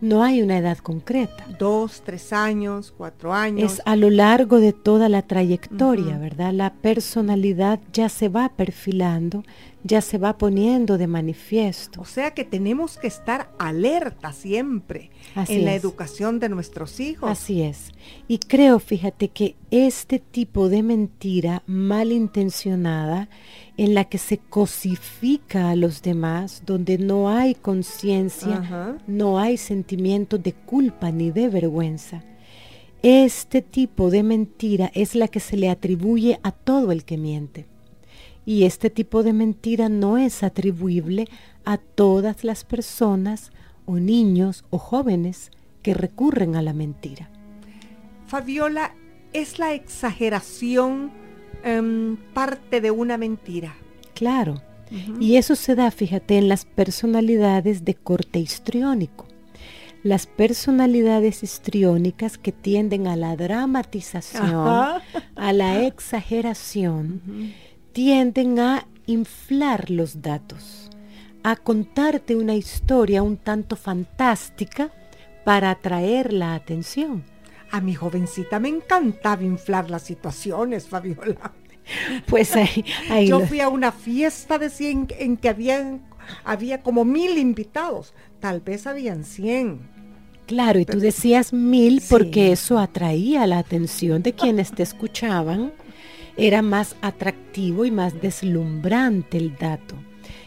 No 0.00 0.22
hay 0.22 0.42
una 0.42 0.58
edad 0.58 0.78
concreta. 0.78 1.44
Dos, 1.58 2.02
tres 2.04 2.32
años, 2.32 2.94
cuatro 2.96 3.34
años. 3.34 3.72
Es 3.74 3.82
a 3.84 3.96
lo 3.96 4.10
largo 4.10 4.60
de 4.60 4.72
toda 4.72 5.08
la 5.08 5.22
trayectoria, 5.22 6.18
¿verdad? 6.18 6.52
La 6.52 6.72
personalidad 6.72 7.80
ya 7.92 8.08
se 8.08 8.28
va 8.28 8.48
perfilando, 8.50 9.42
ya 9.88 10.02
se 10.02 10.18
va 10.18 10.36
poniendo 10.36 10.98
de 10.98 11.06
manifiesto. 11.06 12.02
O 12.02 12.04
sea 12.04 12.32
que 12.32 12.44
tenemos 12.44 12.98
que 12.98 13.06
estar 13.06 13.50
alerta 13.58 14.32
siempre 14.32 15.10
en 15.34 15.64
la 15.64 15.74
educación 15.74 16.38
de 16.40 16.50
nuestros 16.50 17.00
hijos. 17.00 17.30
Así 17.30 17.62
es. 17.62 17.92
Y 18.28 18.38
creo, 18.38 18.78
fíjate, 18.78 19.28
que 19.28 19.56
este 19.70 20.18
tipo 20.18 20.68
de 20.68 20.82
mentira 20.82 21.62
malintencionada 21.66 23.30
en 23.78 23.94
la 23.94 24.04
que 24.04 24.18
se 24.18 24.36
cosifica 24.38 25.70
a 25.70 25.76
los 25.76 26.02
demás, 26.02 26.62
donde 26.66 26.98
no 26.98 27.30
hay 27.30 27.54
conciencia, 27.54 28.98
no 29.06 29.38
hay 29.38 29.56
sentimiento 29.56 30.36
de 30.36 30.52
culpa 30.52 31.10
ni 31.10 31.30
de 31.30 31.48
vergüenza. 31.48 32.24
Este 33.02 33.62
tipo 33.62 34.10
de 34.10 34.22
mentira 34.22 34.90
es 34.92 35.14
la 35.14 35.28
que 35.28 35.40
se 35.40 35.56
le 35.56 35.70
atribuye 35.70 36.40
a 36.42 36.52
todo 36.52 36.92
el 36.92 37.04
que 37.04 37.16
miente. 37.16 37.66
Y 38.48 38.64
este 38.64 38.88
tipo 38.88 39.22
de 39.22 39.32
mentira 39.32 39.88
no 39.88 40.16
es 40.16 40.42
atribuible 40.42 41.26
a 41.64 41.76
todas 41.76 42.44
las 42.44 42.64
personas 42.64 43.50
o 43.84 43.96
niños 43.96 44.64
o 44.70 44.78
jóvenes 44.78 45.50
que 45.82 45.94
recurren 45.94 46.56
a 46.56 46.62
la 46.62 46.72
mentira. 46.72 47.28
Fabiola, 48.26 48.94
es 49.32 49.58
la 49.58 49.74
exageración 49.74 51.12
Em, 51.64 52.16
parte 52.34 52.80
de 52.80 52.90
una 52.90 53.18
mentira. 53.18 53.74
Claro. 54.14 54.62
Y 55.20 55.36
eso 55.36 55.54
se 55.54 55.74
da, 55.74 55.90
fíjate, 55.90 56.38
en 56.38 56.48
las 56.48 56.64
personalidades 56.64 57.84
de 57.84 57.94
corte 57.94 58.38
histriónico. 58.38 59.26
Las 60.02 60.26
personalidades 60.26 61.42
histriónicas 61.42 62.38
que 62.38 62.52
tienden 62.52 63.06
a 63.06 63.16
la 63.16 63.36
dramatización, 63.36 65.02
a 65.34 65.52
la 65.52 65.82
exageración, 65.86 67.20
tienden 67.98 68.60
a 68.60 68.86
inflar 69.06 69.90
los 69.90 70.22
datos, 70.22 70.88
a 71.42 71.56
contarte 71.56 72.36
una 72.36 72.54
historia 72.54 73.24
un 73.24 73.36
tanto 73.36 73.74
fantástica 73.74 74.92
para 75.44 75.72
atraer 75.72 76.32
la 76.32 76.54
atención. 76.54 77.24
A 77.72 77.80
mi 77.80 77.96
jovencita 77.96 78.60
me 78.60 78.68
encantaba 78.68 79.42
inflar 79.42 79.90
las 79.90 80.02
situaciones, 80.02 80.86
Fabiola. 80.86 81.52
Pues 82.26 82.54
ahí, 82.54 82.84
Yo 83.26 83.40
fui 83.40 83.60
a 83.60 83.68
una 83.68 83.90
fiesta 83.90 84.58
de 84.58 84.70
100 84.70 85.08
en 85.18 85.36
que 85.36 85.48
había, 85.48 85.98
había 86.44 86.82
como 86.82 87.04
mil 87.04 87.36
invitados. 87.36 88.14
Tal 88.38 88.60
vez 88.60 88.86
habían 88.86 89.24
100. 89.24 89.80
Claro, 90.46 90.78
y 90.78 90.84
tú 90.84 91.00
decías 91.00 91.52
mil 91.52 92.00
porque 92.08 92.52
eso 92.52 92.78
atraía 92.78 93.44
la 93.48 93.58
atención 93.58 94.22
de 94.22 94.34
quienes 94.34 94.70
te 94.70 94.84
escuchaban. 94.84 95.72
Era 96.38 96.62
más 96.62 96.94
atractivo 97.02 97.84
y 97.84 97.90
más 97.90 98.22
deslumbrante 98.22 99.36
el 99.36 99.56
dato. 99.56 99.96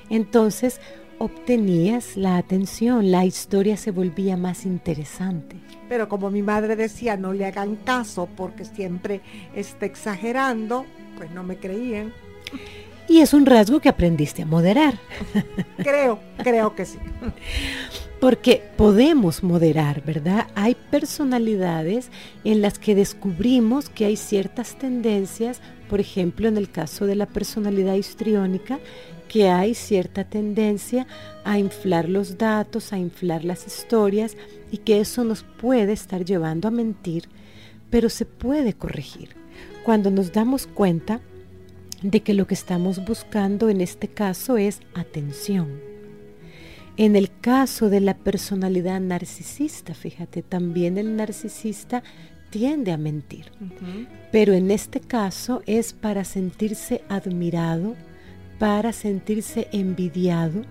Entonces 0.10 0.80
obtenías 1.20 2.18
la 2.18 2.38
atención, 2.38 3.12
la 3.12 3.26
historia 3.26 3.78
se 3.78 3.92
volvía 3.92 4.38
más 4.38 4.66
interesante. 4.66 5.58
Pero 5.90 6.08
como 6.08 6.32
mi 6.32 6.42
madre 6.42 6.76
decía, 6.76 7.18
no 7.18 7.34
le 7.34 7.46
hagan 7.46 7.76
caso 7.76 8.30
porque 8.36 8.66
siempre 8.66 9.22
está 9.54 9.86
exagerando, 9.86 10.86
pues 11.18 11.30
no 11.32 11.44
me 11.44 11.58
creían. 11.58 12.14
Y 13.08 13.20
es 13.20 13.34
un 13.34 13.46
rasgo 13.46 13.82
que 13.82 13.90
aprendiste 13.90 14.44
a 14.44 14.46
moderar. 14.46 14.96
creo, 15.78 16.20
creo 16.38 16.74
que 16.74 16.86
sí. 16.86 16.98
Porque 18.22 18.62
podemos 18.78 19.42
moderar, 19.42 20.04
¿verdad? 20.06 20.48
Hay 20.54 20.76
personalidades 20.92 22.12
en 22.44 22.62
las 22.62 22.78
que 22.78 22.94
descubrimos 22.94 23.90
que 23.90 24.06
hay 24.06 24.16
ciertas 24.16 24.78
tendencias, 24.78 25.60
por 25.90 26.00
ejemplo, 26.00 26.48
en 26.48 26.56
el 26.56 26.70
caso 26.70 27.08
de 27.08 27.16
la 27.16 27.26
personalidad 27.26 27.96
histriónica, 27.96 28.80
que 29.28 29.50
hay 29.50 29.74
cierta 29.74 30.24
tendencia 30.24 31.08
a 31.44 31.58
inflar 31.58 32.10
los 32.10 32.38
datos, 32.38 32.94
a 32.94 33.00
inflar 33.00 33.44
las 33.44 33.66
historias 33.66 34.38
y 34.72 34.78
que 34.78 35.00
eso 35.00 35.24
nos 35.24 35.42
puede 35.42 35.94
estar 35.94 36.24
llevando 36.24 36.68
a 36.68 36.72
mentir, 36.72 37.28
pero 37.90 38.08
se 38.08 38.26
puede 38.26 38.74
corregir 38.74 39.30
cuando 39.84 40.12
nos 40.12 40.32
damos 40.32 40.68
cuenta 40.68 41.22
de 42.04 42.22
que 42.22 42.36
lo 42.36 42.46
que 42.46 42.54
estamos 42.54 43.04
buscando 43.04 43.68
en 43.68 43.82
este 43.82 44.08
caso 44.08 44.58
es 44.58 44.82
atención. 44.94 45.91
En 47.02 47.16
el 47.16 47.32
caso 47.32 47.90
de 47.90 48.00
la 48.00 48.14
personalidad 48.14 49.02
narcisista, 49.02 49.96
fíjate, 49.96 50.44
también 50.44 51.00
el 51.00 51.16
narcisista 51.16 52.04
tiende 52.52 52.92
a 52.92 52.98
mentir. 52.98 53.52
Pero 54.32 54.54
en 54.54 54.70
este 54.70 55.00
caso 55.00 55.64
es 55.66 55.94
para 55.94 56.24
sentirse 56.24 57.02
admirado, 57.10 57.96
para 58.60 58.94
sentirse 58.94 59.68
envidiado, 59.72 60.62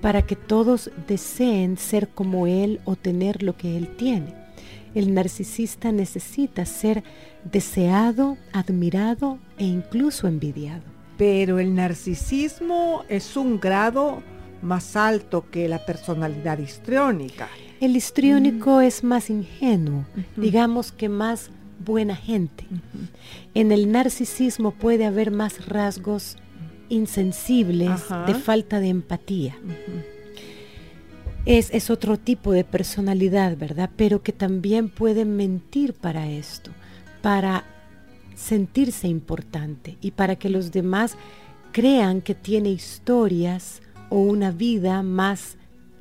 para 0.00 0.22
que 0.22 0.36
todos 0.36 0.92
deseen 1.08 1.76
ser 1.76 2.06
como 2.06 2.46
él 2.46 2.80
o 2.84 2.94
tener 2.94 3.42
lo 3.42 3.56
que 3.56 3.76
él 3.76 3.96
tiene. 3.96 4.36
El 4.94 5.12
narcisista 5.12 5.90
necesita 5.90 6.66
ser 6.66 7.02
deseado, 7.42 8.38
admirado 8.52 9.40
e 9.58 9.64
incluso 9.64 10.28
envidiado. 10.28 10.84
Pero 11.16 11.58
el 11.58 11.74
narcisismo 11.74 13.02
es 13.08 13.36
un 13.36 13.58
grado 13.58 14.22
más 14.62 14.96
alto 14.96 15.46
que 15.50 15.68
la 15.68 15.84
personalidad 15.84 16.58
histriónica. 16.58 17.48
El 17.80 17.96
histriónico 17.96 18.80
es 18.80 19.04
más 19.04 19.30
ingenuo, 19.30 20.04
digamos 20.36 20.90
que 20.90 21.08
más 21.08 21.50
buena 21.84 22.16
gente. 22.16 22.64
En 23.54 23.72
el 23.72 23.90
narcisismo 23.92 24.72
puede 24.72 25.06
haber 25.06 25.30
más 25.30 25.66
rasgos 25.66 26.36
insensibles, 26.88 28.02
de 28.26 28.34
falta 28.34 28.80
de 28.80 28.88
empatía. 28.88 29.56
es, 31.44 31.70
es, 31.72 31.90
otro 31.90 32.18
tipo 32.18 32.52
de 32.52 32.64
personalidad, 32.64 33.56
¿verdad? 33.56 33.90
Pero 33.96 34.22
que 34.22 34.32
también 34.32 34.88
puede 34.88 35.24
mentir 35.24 35.94
para 35.94 36.28
esto, 36.28 36.72
para 37.22 37.64
sentirse 38.34 39.08
importante 39.08 39.98
y 40.00 40.12
para 40.12 40.36
que 40.36 40.48
los 40.48 40.72
demás 40.72 41.16
crean 41.72 42.22
que 42.22 42.34
tiene 42.34 42.70
historias 42.70 43.82
o 44.10 44.18
una 44.18 44.50
vida 44.50 45.02
más 45.02 45.56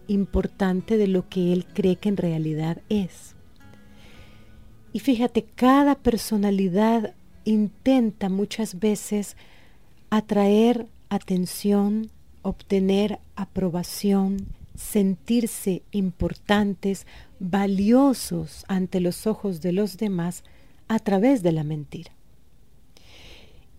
importante 0.07 0.97
de 0.97 1.07
lo 1.07 1.27
que 1.29 1.53
él 1.53 1.65
cree 1.65 1.97
que 1.97 2.09
en 2.09 2.17
realidad 2.17 2.81
es. 2.89 3.35
Y 4.93 4.99
fíjate, 4.99 5.43
cada 5.43 5.95
personalidad 5.95 7.13
intenta 7.43 8.29
muchas 8.29 8.79
veces 8.79 9.35
atraer 10.09 10.87
atención, 11.09 12.09
obtener 12.41 13.19
aprobación, 13.35 14.47
sentirse 14.75 15.81
importantes, 15.91 17.05
valiosos 17.39 18.63
ante 18.67 18.99
los 18.99 19.27
ojos 19.27 19.61
de 19.61 19.73
los 19.73 19.97
demás 19.97 20.43
a 20.87 20.99
través 20.99 21.43
de 21.43 21.51
la 21.51 21.63
mentira. 21.63 22.11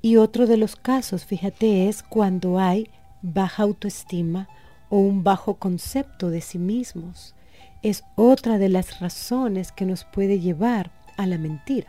Y 0.03 0.17
otro 0.17 0.47
de 0.47 0.57
los 0.57 0.77
casos, 0.77 1.25
fíjate, 1.25 1.89
es 1.89 2.03
cuando 2.03 2.59
hay 2.59 2.89
baja 3.23 3.63
autoestima 3.63 4.49
o 4.89 4.99
un 4.99 5.25
bajo 5.25 5.55
concepto 5.55 6.31
de 6.31 6.41
sí 6.41 6.59
mismos. 6.59 7.35
Es 7.83 8.05
otra 8.17 8.59
de 8.59 8.69
las 8.69 9.01
razones 9.01 9.73
que 9.73 9.85
nos 9.85 10.05
puede 10.05 10.41
llevar 10.41 10.91
a 11.17 11.27
la 11.27 11.37
mentira. 11.37 11.89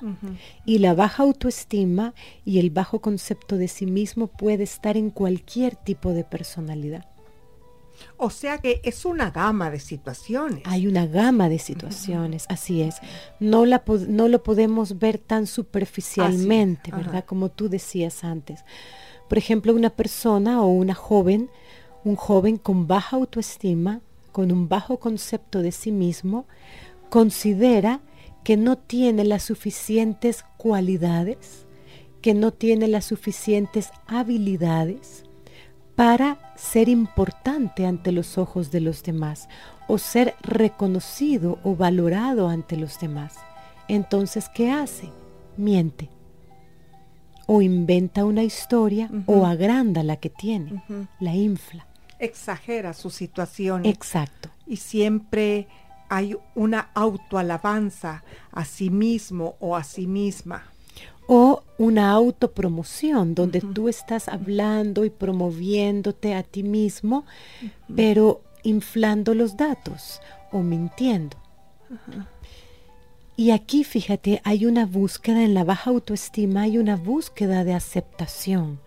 Y 0.66 0.80
la 0.80 0.94
baja 0.94 1.24
autoestima 1.24 2.14
y 2.46 2.60
el 2.60 2.72
bajo 2.72 3.00
concepto 3.00 3.58
de 3.58 3.68
sí 3.68 3.86
mismo 3.86 4.28
puede 4.28 4.64
estar 4.64 4.98
en 4.98 5.12
cualquier 5.12 5.76
tipo 5.76 6.14
de 6.14 6.24
personalidad. 6.24 7.06
O 8.18 8.30
sea 8.30 8.58
que 8.58 8.82
es 8.84 9.06
una 9.06 9.30
gama 9.30 9.70
de 9.70 9.80
situaciones. 9.80 10.64
Hay 10.66 10.88
una 10.88 11.06
gama 11.06 11.50
de 11.50 11.60
situaciones, 11.60 12.46
así 12.50 12.82
es. 12.82 12.96
No, 13.40 13.66
la, 13.66 13.84
no 14.08 14.28
lo 14.28 14.42
podemos 14.42 15.00
ver 15.00 15.18
tan 15.18 15.48
superficialmente, 15.48 16.92
¿verdad? 16.92 17.26
Como 17.26 17.50
tú 17.50 17.70
decías 17.70 18.24
antes. 18.24 18.64
Por 19.30 19.38
ejemplo, 19.38 19.76
una 19.76 19.92
persona 19.92 20.62
o 20.64 20.68
una 20.68 20.96
joven, 20.96 21.52
un 22.04 22.16
joven 22.16 22.58
con 22.58 22.88
baja 22.88 23.16
autoestima, 23.16 24.02
con 24.32 24.52
un 24.52 24.68
bajo 24.68 25.00
concepto 25.00 25.62
de 25.62 25.72
sí 25.72 25.92
mismo, 25.92 26.48
considera 27.10 28.02
que 28.44 28.58
no 28.58 28.78
tiene 28.78 29.24
las 29.24 29.44
suficientes 29.44 30.44
cualidades, 30.58 31.68
que 32.24 32.34
no 32.34 32.52
tiene 32.52 32.88
las 32.88 33.06
suficientes 33.06 33.92
habilidades 34.08 35.24
para 35.96 36.54
ser 36.56 36.90
importante 36.90 37.86
ante 37.86 38.12
los 38.12 38.40
ojos 38.40 38.72
de 38.72 38.82
los 38.82 39.04
demás 39.04 39.48
o 39.88 40.00
ser 40.00 40.34
reconocido 40.42 41.60
o 41.64 41.76
valorado 41.76 42.50
ante 42.50 42.78
los 42.78 43.00
demás. 43.00 43.36
Entonces, 43.88 44.50
¿qué 44.50 44.72
hace? 44.72 45.10
Miente 45.56 46.19
o 47.52 47.64
inventa 47.64 48.26
una 48.26 48.44
historia 48.44 49.10
o 49.26 49.44
agranda 49.44 50.04
la 50.04 50.18
que 50.18 50.30
tiene, 50.30 50.84
la 51.20 51.34
infla. 51.34 51.88
Exagera 52.20 52.94
su 52.94 53.10
situación. 53.10 53.88
Exacto. 53.88 54.50
Y 54.68 54.78
siempre 54.78 55.68
hay 56.10 56.38
una 56.54 56.92
autoalabanza 56.94 58.24
a 58.52 58.66
sí 58.66 58.92
mismo 58.92 59.56
o 59.60 59.76
a 59.76 59.84
sí 59.84 60.06
misma. 60.06 60.66
O 61.28 61.64
una 61.80 62.12
autopromoción 62.12 63.34
donde 63.34 63.62
tú 63.62 63.90
estás 63.90 64.28
hablando 64.28 65.04
y 65.04 65.10
promoviéndote 65.10 66.36
a 66.36 66.44
ti 66.44 66.62
mismo, 66.62 67.26
pero 67.96 68.44
inflando 68.62 69.34
los 69.34 69.58
datos 69.58 70.22
o 70.52 70.60
mintiendo. 70.60 71.36
Y 73.40 73.52
aquí, 73.52 73.86
fíjate, 73.86 74.42
hay 74.44 74.66
una 74.66 74.86
búsqueda 74.86 75.46
en 75.46 75.54
la 75.54 75.64
baja 75.64 75.92
autoestima, 75.92 76.64
hay 76.64 76.78
una 76.78 76.98
búsqueda 76.98 77.64
de 77.64 77.74
aceptación, 77.74 78.82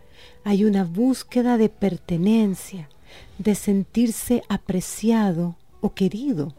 hay 0.45 0.67
una 0.67 0.85
búsqueda 0.85 1.57
de 1.57 1.71
pertenencia, 1.71 2.91
de 3.39 3.55
sentirse 3.55 4.43
apreciado 4.51 5.57
o 5.81 5.95
querido. 5.95 6.53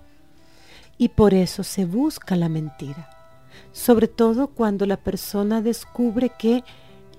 Y 0.97 1.09
por 1.09 1.35
eso 1.35 1.61
se 1.61 1.85
busca 1.85 2.35
la 2.35 2.49
mentira, 2.49 3.11
sobre 3.73 4.07
todo 4.07 4.47
cuando 4.47 4.87
la 4.87 4.97
persona 4.97 5.61
descubre 5.61 6.31
que 6.39 6.63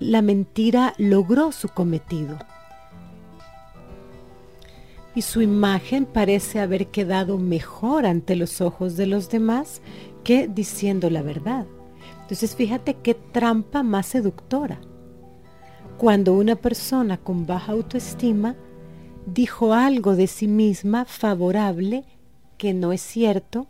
la 0.00 0.22
mentira 0.22 0.94
logró 0.98 1.52
su 1.52 1.68
cometido. 1.68 2.37
Y 5.14 5.22
su 5.22 5.40
imagen 5.40 6.04
parece 6.04 6.58
haber 6.58 6.88
quedado 6.88 7.38
mejor 7.38 8.06
ante 8.06 8.34
los 8.34 8.60
ojos 8.60 8.96
de 8.96 9.06
los 9.06 9.30
demás 9.30 9.80
que 10.24 10.48
diciendo 10.48 11.10
la 11.10 11.22
verdad. 11.22 11.66
Entonces 12.22 12.56
fíjate 12.56 12.94
qué 12.94 13.14
trampa 13.14 13.82
más 13.82 14.06
seductora. 14.06 14.80
Cuando 15.98 16.34
una 16.34 16.56
persona 16.56 17.18
con 17.18 17.46
baja 17.46 17.72
autoestima 17.72 18.56
dijo 19.26 19.74
algo 19.74 20.16
de 20.16 20.26
sí 20.26 20.48
misma 20.48 21.04
favorable 21.04 22.04
que 22.58 22.74
no 22.74 22.92
es 22.92 23.00
cierto, 23.00 23.66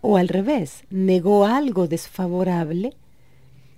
o 0.00 0.16
al 0.16 0.28
revés, 0.28 0.84
negó 0.90 1.44
algo 1.44 1.86
desfavorable 1.86 2.96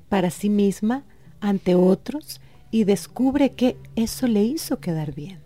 para 0.08 0.30
sí 0.30 0.48
misma 0.48 1.04
ante 1.40 1.74
otros 1.74 2.40
y 2.70 2.84
descubre 2.84 3.52
que 3.52 3.76
eso 3.96 4.26
le 4.26 4.42
hizo 4.42 4.80
quedar 4.80 5.14
bien. 5.14 5.40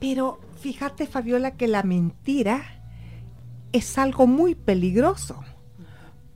Pero 0.00 0.40
fíjate, 0.60 1.06
Fabiola, 1.06 1.52
que 1.52 1.68
la 1.68 1.82
mentira 1.82 2.62
es 3.72 3.96
algo 3.98 4.26
muy 4.26 4.54
peligroso 4.54 5.42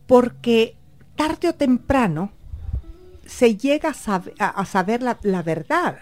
porque 0.09 0.75
tarde 1.15 1.51
o 1.51 1.55
temprano 1.55 2.33
se 3.27 3.57
llega 3.57 3.91
a, 3.91 4.65
saber 4.65 5.03
la, 5.03 5.19
la, 5.23 5.43
verdad. 5.43 5.99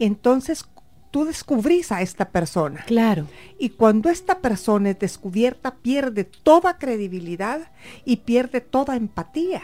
Entonces 0.00 0.66
tú 1.12 1.24
descubrís 1.24 1.92
a 1.92 2.02
esta 2.02 2.28
persona. 2.30 2.84
Claro. 2.86 3.26
Y 3.58 3.70
cuando 3.70 4.10
esta 4.10 4.40
persona 4.40 4.90
es 4.90 4.98
descubierta, 4.98 5.76
pierde 5.76 6.24
toda 6.24 6.76
credibilidad 6.76 7.70
y 8.04 8.16
pierde 8.16 8.60
toda 8.60 8.96
empatía. 8.96 9.62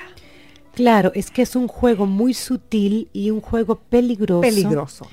Claro, 0.75 1.11
es 1.15 1.31
que 1.31 1.43
es 1.43 1.57
un 1.57 1.67
juego 1.67 2.07
muy 2.07 2.33
sutil 2.33 3.11
y 3.13 3.31
un 3.31 3.41
juego 3.41 3.81
peligroso. 3.81 4.41
Peligroso 4.41 5.09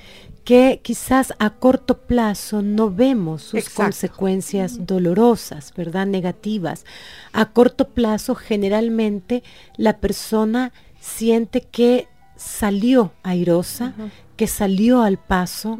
que 0.50 0.80
quizás 0.82 1.32
a 1.38 1.50
corto 1.50 1.98
plazo 2.08 2.60
no 2.60 2.90
vemos 2.90 3.40
sus 3.40 3.70
consecuencias 3.70 4.84
dolorosas, 4.84 5.72
¿verdad? 5.76 6.08
Negativas. 6.08 6.84
A 7.32 7.52
corto 7.52 7.90
plazo 7.90 8.34
generalmente 8.34 9.44
la 9.76 9.98
persona 9.98 10.72
siente 10.98 11.60
que 11.60 12.08
salió 12.34 13.12
airosa, 13.22 13.94
que 14.36 14.48
salió 14.48 15.02
al 15.02 15.18
paso, 15.18 15.78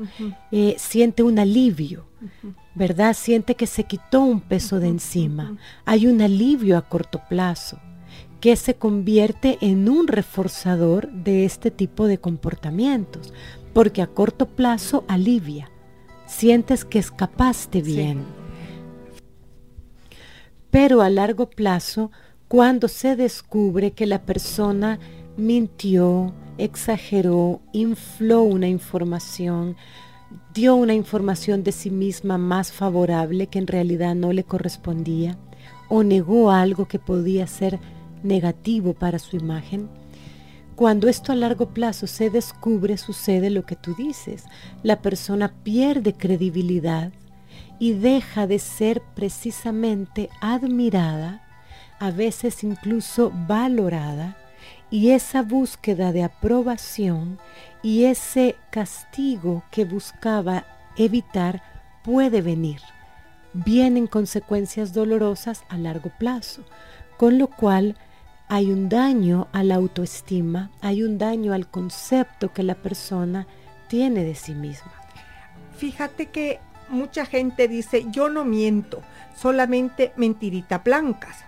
eh, 0.52 0.76
siente 0.78 1.24
un 1.24 1.40
alivio, 1.40 2.06
¿verdad? 2.76 3.14
Siente 3.14 3.56
que 3.56 3.66
se 3.66 3.82
quitó 3.82 4.20
un 4.20 4.40
peso 4.40 4.78
de 4.78 4.86
encima. 4.86 5.56
Hay 5.84 6.06
un 6.06 6.22
alivio 6.22 6.78
a 6.78 6.82
corto 6.82 7.20
plazo 7.28 7.80
que 8.40 8.54
se 8.54 8.74
convierte 8.74 9.58
en 9.60 9.88
un 9.88 10.06
reforzador 10.06 11.10
de 11.10 11.44
este 11.44 11.72
tipo 11.72 12.06
de 12.06 12.18
comportamientos 12.18 13.34
porque 13.72 14.02
a 14.02 14.06
corto 14.06 14.46
plazo 14.46 15.04
alivia, 15.08 15.70
sientes 16.26 16.84
que 16.84 16.98
escapaste 16.98 17.82
bien. 17.82 18.24
Pero 20.70 21.02
a 21.02 21.10
largo 21.10 21.50
plazo, 21.50 22.10
cuando 22.48 22.88
se 22.88 23.16
descubre 23.16 23.92
que 23.92 24.06
la 24.06 24.22
persona 24.22 24.98
mintió, 25.36 26.32
exageró, 26.58 27.60
infló 27.72 28.42
una 28.42 28.68
información, 28.68 29.76
dio 30.54 30.76
una 30.76 30.94
información 30.94 31.64
de 31.64 31.72
sí 31.72 31.90
misma 31.90 32.38
más 32.38 32.72
favorable 32.72 33.48
que 33.48 33.58
en 33.58 33.66
realidad 33.66 34.14
no 34.14 34.32
le 34.32 34.44
correspondía, 34.44 35.38
o 35.88 36.02
negó 36.02 36.50
algo 36.50 36.86
que 36.86 36.98
podía 36.98 37.46
ser 37.46 37.78
negativo 38.22 38.94
para 38.94 39.18
su 39.18 39.36
imagen. 39.36 39.88
Cuando 40.80 41.10
esto 41.10 41.32
a 41.32 41.34
largo 41.34 41.74
plazo 41.74 42.06
se 42.06 42.30
descubre, 42.30 42.96
sucede 42.96 43.50
lo 43.50 43.66
que 43.66 43.76
tú 43.76 43.94
dices. 43.94 44.46
La 44.82 45.02
persona 45.02 45.52
pierde 45.62 46.14
credibilidad 46.14 47.12
y 47.78 47.92
deja 47.92 48.46
de 48.46 48.58
ser 48.58 49.02
precisamente 49.14 50.30
admirada, 50.40 51.46
a 51.98 52.10
veces 52.10 52.64
incluso 52.64 53.30
valorada, 53.46 54.38
y 54.90 55.10
esa 55.10 55.42
búsqueda 55.42 56.12
de 56.12 56.22
aprobación 56.22 57.38
y 57.82 58.04
ese 58.04 58.56
castigo 58.70 59.62
que 59.70 59.84
buscaba 59.84 60.64
evitar 60.96 61.62
puede 62.02 62.40
venir. 62.40 62.80
Vienen 63.52 64.06
consecuencias 64.06 64.94
dolorosas 64.94 65.62
a 65.68 65.76
largo 65.76 66.10
plazo, 66.18 66.64
con 67.18 67.36
lo 67.36 67.48
cual 67.48 67.96
hay 68.52 68.72
un 68.72 68.88
daño 68.88 69.46
a 69.52 69.62
la 69.62 69.76
autoestima, 69.76 70.72
hay 70.80 71.04
un 71.04 71.18
daño 71.18 71.52
al 71.52 71.70
concepto 71.70 72.52
que 72.52 72.64
la 72.64 72.74
persona 72.74 73.46
tiene 73.88 74.24
de 74.24 74.34
sí 74.34 74.54
misma. 74.54 74.92
Fíjate 75.76 76.26
que 76.26 76.58
mucha 76.88 77.26
gente 77.26 77.68
dice, 77.68 78.06
yo 78.10 78.28
no 78.28 78.44
miento, 78.44 79.02
solamente 79.36 80.12
mentirita 80.16 80.78
blancas. 80.78 81.44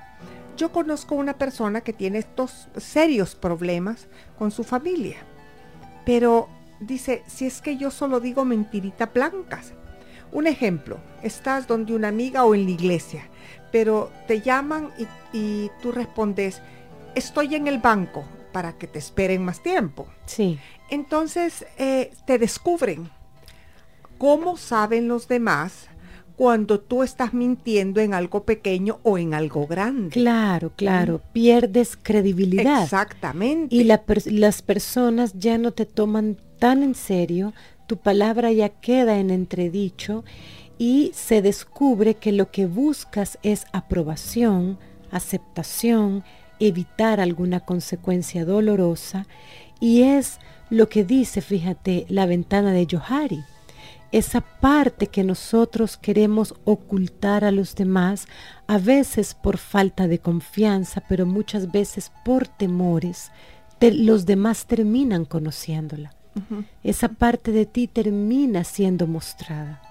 Yo 0.56 0.70
conozco 0.70 1.16
una 1.16 1.32
persona 1.32 1.80
que 1.80 1.92
tiene 1.92 2.18
estos 2.18 2.68
serios 2.76 3.34
problemas 3.34 4.06
con 4.38 4.52
su 4.52 4.62
familia, 4.62 5.16
pero 6.06 6.48
dice, 6.78 7.24
si 7.26 7.46
es 7.46 7.60
que 7.60 7.76
yo 7.76 7.90
solo 7.90 8.20
digo 8.20 8.44
mentirita 8.44 9.06
blancas. 9.06 9.72
Un 10.30 10.46
ejemplo, 10.46 10.98
estás 11.24 11.66
donde 11.66 11.96
una 11.96 12.08
amiga 12.08 12.44
o 12.44 12.54
en 12.54 12.64
la 12.64 12.70
iglesia, 12.70 13.24
pero 13.72 14.12
te 14.28 14.40
llaman 14.40 14.90
y, 15.32 15.36
y 15.36 15.70
tú 15.82 15.90
respondes, 15.90 16.62
estoy 17.14 17.54
en 17.54 17.68
el 17.68 17.78
banco 17.78 18.24
para 18.52 18.72
que 18.78 18.86
te 18.86 18.98
esperen 18.98 19.44
más 19.44 19.62
tiempo. 19.62 20.06
Sí. 20.26 20.58
Entonces 20.90 21.66
eh, 21.78 22.12
te 22.26 22.38
descubren. 22.38 23.10
¿Cómo 24.18 24.56
saben 24.56 25.08
los 25.08 25.26
demás 25.26 25.88
cuando 26.36 26.78
tú 26.80 27.02
estás 27.02 27.34
mintiendo 27.34 28.00
en 28.00 28.14
algo 28.14 28.44
pequeño 28.44 29.00
o 29.02 29.18
en 29.18 29.34
algo 29.34 29.66
grande? 29.66 30.10
Claro, 30.10 30.72
claro. 30.76 31.20
Pierdes 31.32 31.96
credibilidad. 32.00 32.84
Exactamente. 32.84 33.74
Y 33.74 33.84
las 33.84 34.62
personas 34.62 35.32
ya 35.34 35.58
no 35.58 35.72
te 35.72 35.86
toman 35.86 36.36
tan 36.58 36.84
en 36.84 36.94
serio, 36.94 37.52
tu 37.88 37.96
palabra 37.96 38.52
ya 38.52 38.68
queda 38.68 39.18
en 39.18 39.30
entredicho 39.30 40.24
y 40.78 41.10
se 41.14 41.42
descubre 41.42 42.14
que 42.14 42.32
lo 42.32 42.50
que 42.50 42.66
buscas 42.66 43.38
es 43.42 43.66
aprobación, 43.72 44.78
aceptación, 45.10 46.24
evitar 46.68 47.20
alguna 47.20 47.60
consecuencia 47.60 48.44
dolorosa 48.44 49.26
y 49.80 50.02
es 50.02 50.38
lo 50.70 50.88
que 50.88 51.04
dice, 51.04 51.40
fíjate, 51.40 52.06
la 52.08 52.26
ventana 52.26 52.72
de 52.72 52.86
Johari. 52.90 53.42
Esa 54.12 54.40
parte 54.42 55.06
que 55.06 55.24
nosotros 55.24 55.96
queremos 55.96 56.54
ocultar 56.64 57.44
a 57.44 57.50
los 57.50 57.74
demás, 57.74 58.26
a 58.66 58.78
veces 58.78 59.34
por 59.34 59.58
falta 59.58 60.06
de 60.06 60.18
confianza, 60.18 61.02
pero 61.08 61.26
muchas 61.26 61.72
veces 61.72 62.12
por 62.24 62.46
temores, 62.46 63.32
los 63.80 64.26
demás 64.26 64.66
terminan 64.66 65.24
conociéndola. 65.24 66.14
Esa 66.82 67.08
parte 67.08 67.52
de 67.52 67.66
ti 67.66 67.88
termina 67.88 68.64
siendo 68.64 69.06
mostrada. 69.06 69.82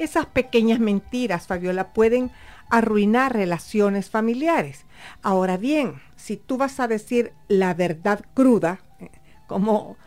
Esas 0.00 0.24
pequeñas 0.24 0.80
mentiras, 0.80 1.46
Fabiola, 1.46 1.92
pueden 1.92 2.30
arruinar 2.70 3.34
relaciones 3.34 4.08
familiares. 4.08 4.86
Ahora 5.20 5.58
bien, 5.58 6.00
si 6.16 6.38
tú 6.38 6.56
vas 6.56 6.80
a 6.80 6.88
decir 6.88 7.34
la 7.48 7.74
verdad 7.74 8.24
cruda, 8.32 8.80
eh, 8.98 9.10
como 9.46 9.98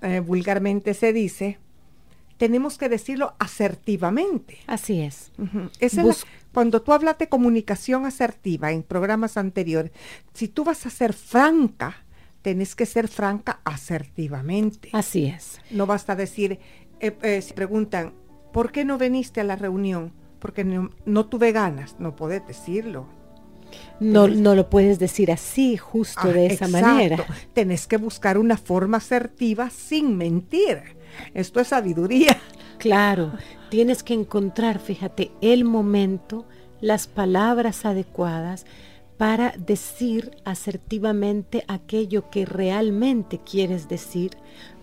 eh, 0.00 0.20
vulgarmente 0.20 0.94
se 0.94 1.12
dice, 1.12 1.58
tenemos 2.36 2.78
que 2.78 2.88
decirlo 2.88 3.34
asertivamente. 3.40 4.58
Así 4.68 5.00
es. 5.00 5.32
cuando 6.52 6.80
tú 6.80 6.92
hablas 6.92 7.18
de 7.18 7.28
comunicación 7.28 8.06
asertiva 8.06 8.70
en 8.70 8.84
programas 8.84 9.36
anteriores, 9.36 9.90
si 10.34 10.46
tú 10.46 10.62
vas 10.62 10.86
a 10.86 10.90
ser 10.90 11.14
franca, 11.14 12.04
tenés 12.42 12.76
que 12.76 12.86
ser 12.86 13.08
franca 13.08 13.60
asertivamente. 13.64 14.90
Así 14.92 15.26
es. 15.26 15.60
No 15.72 15.86
basta 15.86 16.14
decir, 16.14 16.60
eh, 17.00 17.42
si 17.42 17.52
preguntan, 17.54 18.12
¿por 18.52 18.72
qué 18.72 18.84
no 18.84 18.98
viniste 18.98 19.40
a 19.40 19.44
la 19.44 19.56
reunión? 19.56 20.12
Porque 20.38 20.64
no, 20.64 21.26
tuve 21.26 21.52
ganas, 21.52 21.96
no 21.98 22.16
puedes 22.16 22.46
decirlo. 22.46 23.06
No, 24.00 24.28
no 24.28 24.54
lo 24.54 24.68
puedes 24.68 24.98
decir 24.98 25.32
así, 25.32 25.76
justo 25.76 26.20
ah, 26.24 26.28
de 26.28 26.46
esa 26.46 26.68
manera. 26.68 27.24
Tenés 27.54 27.86
que 27.86 27.96
buscar 27.96 28.36
una 28.36 28.56
forma 28.56 28.98
asertiva 28.98 29.70
sin 29.70 30.16
mentir. 30.16 30.96
Esto 31.32 31.60
es 31.60 31.68
sabiduría. 31.68 32.38
Claro, 32.78 33.32
tienes 33.70 34.02
que 34.02 34.14
encontrar, 34.14 34.80
fíjate, 34.80 35.30
el 35.40 35.64
momento, 35.64 36.46
las 36.80 37.06
palabras 37.06 37.84
adecuadas 37.84 38.66
para 39.16 39.54
decir 39.56 40.32
asertivamente 40.44 41.64
aquello 41.68 42.28
que 42.28 42.44
realmente 42.44 43.38
quieres 43.38 43.88
decir, 43.88 44.32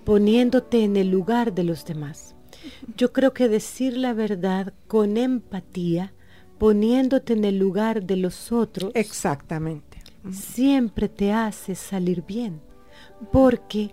poniéndote 0.05 0.85
en 0.85 0.95
el 0.95 1.09
lugar 1.09 1.53
de 1.53 1.65
los 1.65 1.83
demás. 1.83 2.35
Yo 2.97 3.13
creo 3.13 3.33
que 3.33 3.49
decir 3.49 3.97
la 3.97 4.13
verdad 4.13 4.73
con 4.87 5.17
empatía, 5.17 6.13
poniéndote 6.57 7.33
en 7.33 7.45
el 7.45 7.57
lugar 7.57 8.03
de 8.03 8.17
los 8.17 8.51
otros. 8.51 8.91
Exactamente. 8.95 10.01
Siempre 10.31 11.07
te 11.07 11.31
hace 11.31 11.75
salir 11.75 12.23
bien. 12.25 12.61
Porque 13.31 13.91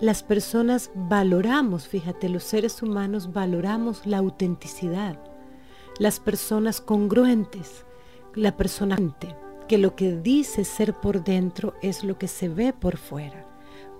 las 0.00 0.22
personas 0.22 0.90
valoramos, 0.94 1.86
fíjate, 1.86 2.28
los 2.28 2.44
seres 2.44 2.82
humanos 2.82 3.32
valoramos 3.32 4.06
la 4.06 4.18
autenticidad. 4.18 5.18
Las 5.98 6.18
personas 6.20 6.80
congruentes, 6.80 7.84
la 8.34 8.56
persona 8.56 8.96
que 9.68 9.76
lo 9.78 9.94
que 9.94 10.16
dice 10.16 10.64
ser 10.64 10.94
por 10.94 11.22
dentro 11.22 11.74
es 11.82 12.02
lo 12.02 12.18
que 12.18 12.28
se 12.28 12.48
ve 12.48 12.72
por 12.72 12.96
fuera. 12.96 13.46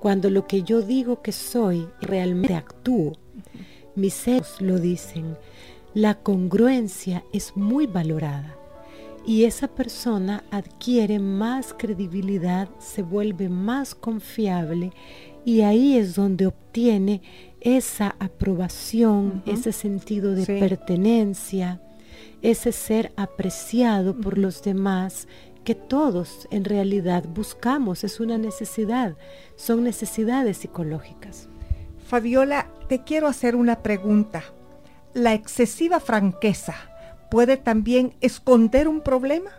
Cuando 0.00 0.30
lo 0.30 0.46
que 0.46 0.62
yo 0.62 0.80
digo 0.80 1.20
que 1.20 1.32
soy 1.32 1.86
realmente 2.00 2.54
actúo 2.54 3.12
mis 3.94 4.14
seres 4.14 4.60
lo 4.60 4.78
dicen, 4.78 5.36
la 5.94 6.14
congruencia 6.14 7.24
es 7.32 7.56
muy 7.56 7.86
valorada. 7.86 8.56
Y 9.26 9.44
esa 9.44 9.68
persona 9.68 10.44
adquiere 10.50 11.18
más 11.18 11.74
credibilidad, 11.76 12.68
se 12.78 13.02
vuelve 13.02 13.48
más 13.48 13.94
confiable. 13.94 14.92
Y 15.44 15.60
ahí 15.60 15.96
es 15.96 16.14
donde 16.14 16.46
obtiene 16.46 17.20
esa 17.60 18.16
aprobación, 18.18 19.42
ese 19.46 19.72
sentido 19.72 20.34
de 20.34 20.46
pertenencia, 20.46 21.80
ese 22.40 22.72
ser 22.72 23.12
apreciado 23.16 24.16
por 24.16 24.38
los 24.38 24.62
demás 24.62 25.28
que 25.64 25.74
todos 25.74 26.48
en 26.50 26.64
realidad 26.64 27.24
buscamos, 27.28 28.04
es 28.04 28.20
una 28.20 28.38
necesidad, 28.38 29.16
son 29.56 29.84
necesidades 29.84 30.58
psicológicas. 30.58 31.48
Fabiola, 32.06 32.59
te 32.90 33.04
quiero 33.04 33.28
hacer 33.28 33.54
una 33.54 33.84
pregunta. 33.84 34.42
¿La 35.14 35.32
excesiva 35.32 36.00
franqueza 36.00 36.74
puede 37.30 37.56
también 37.56 38.14
esconder 38.20 38.88
un 38.88 39.00
problema? 39.00 39.52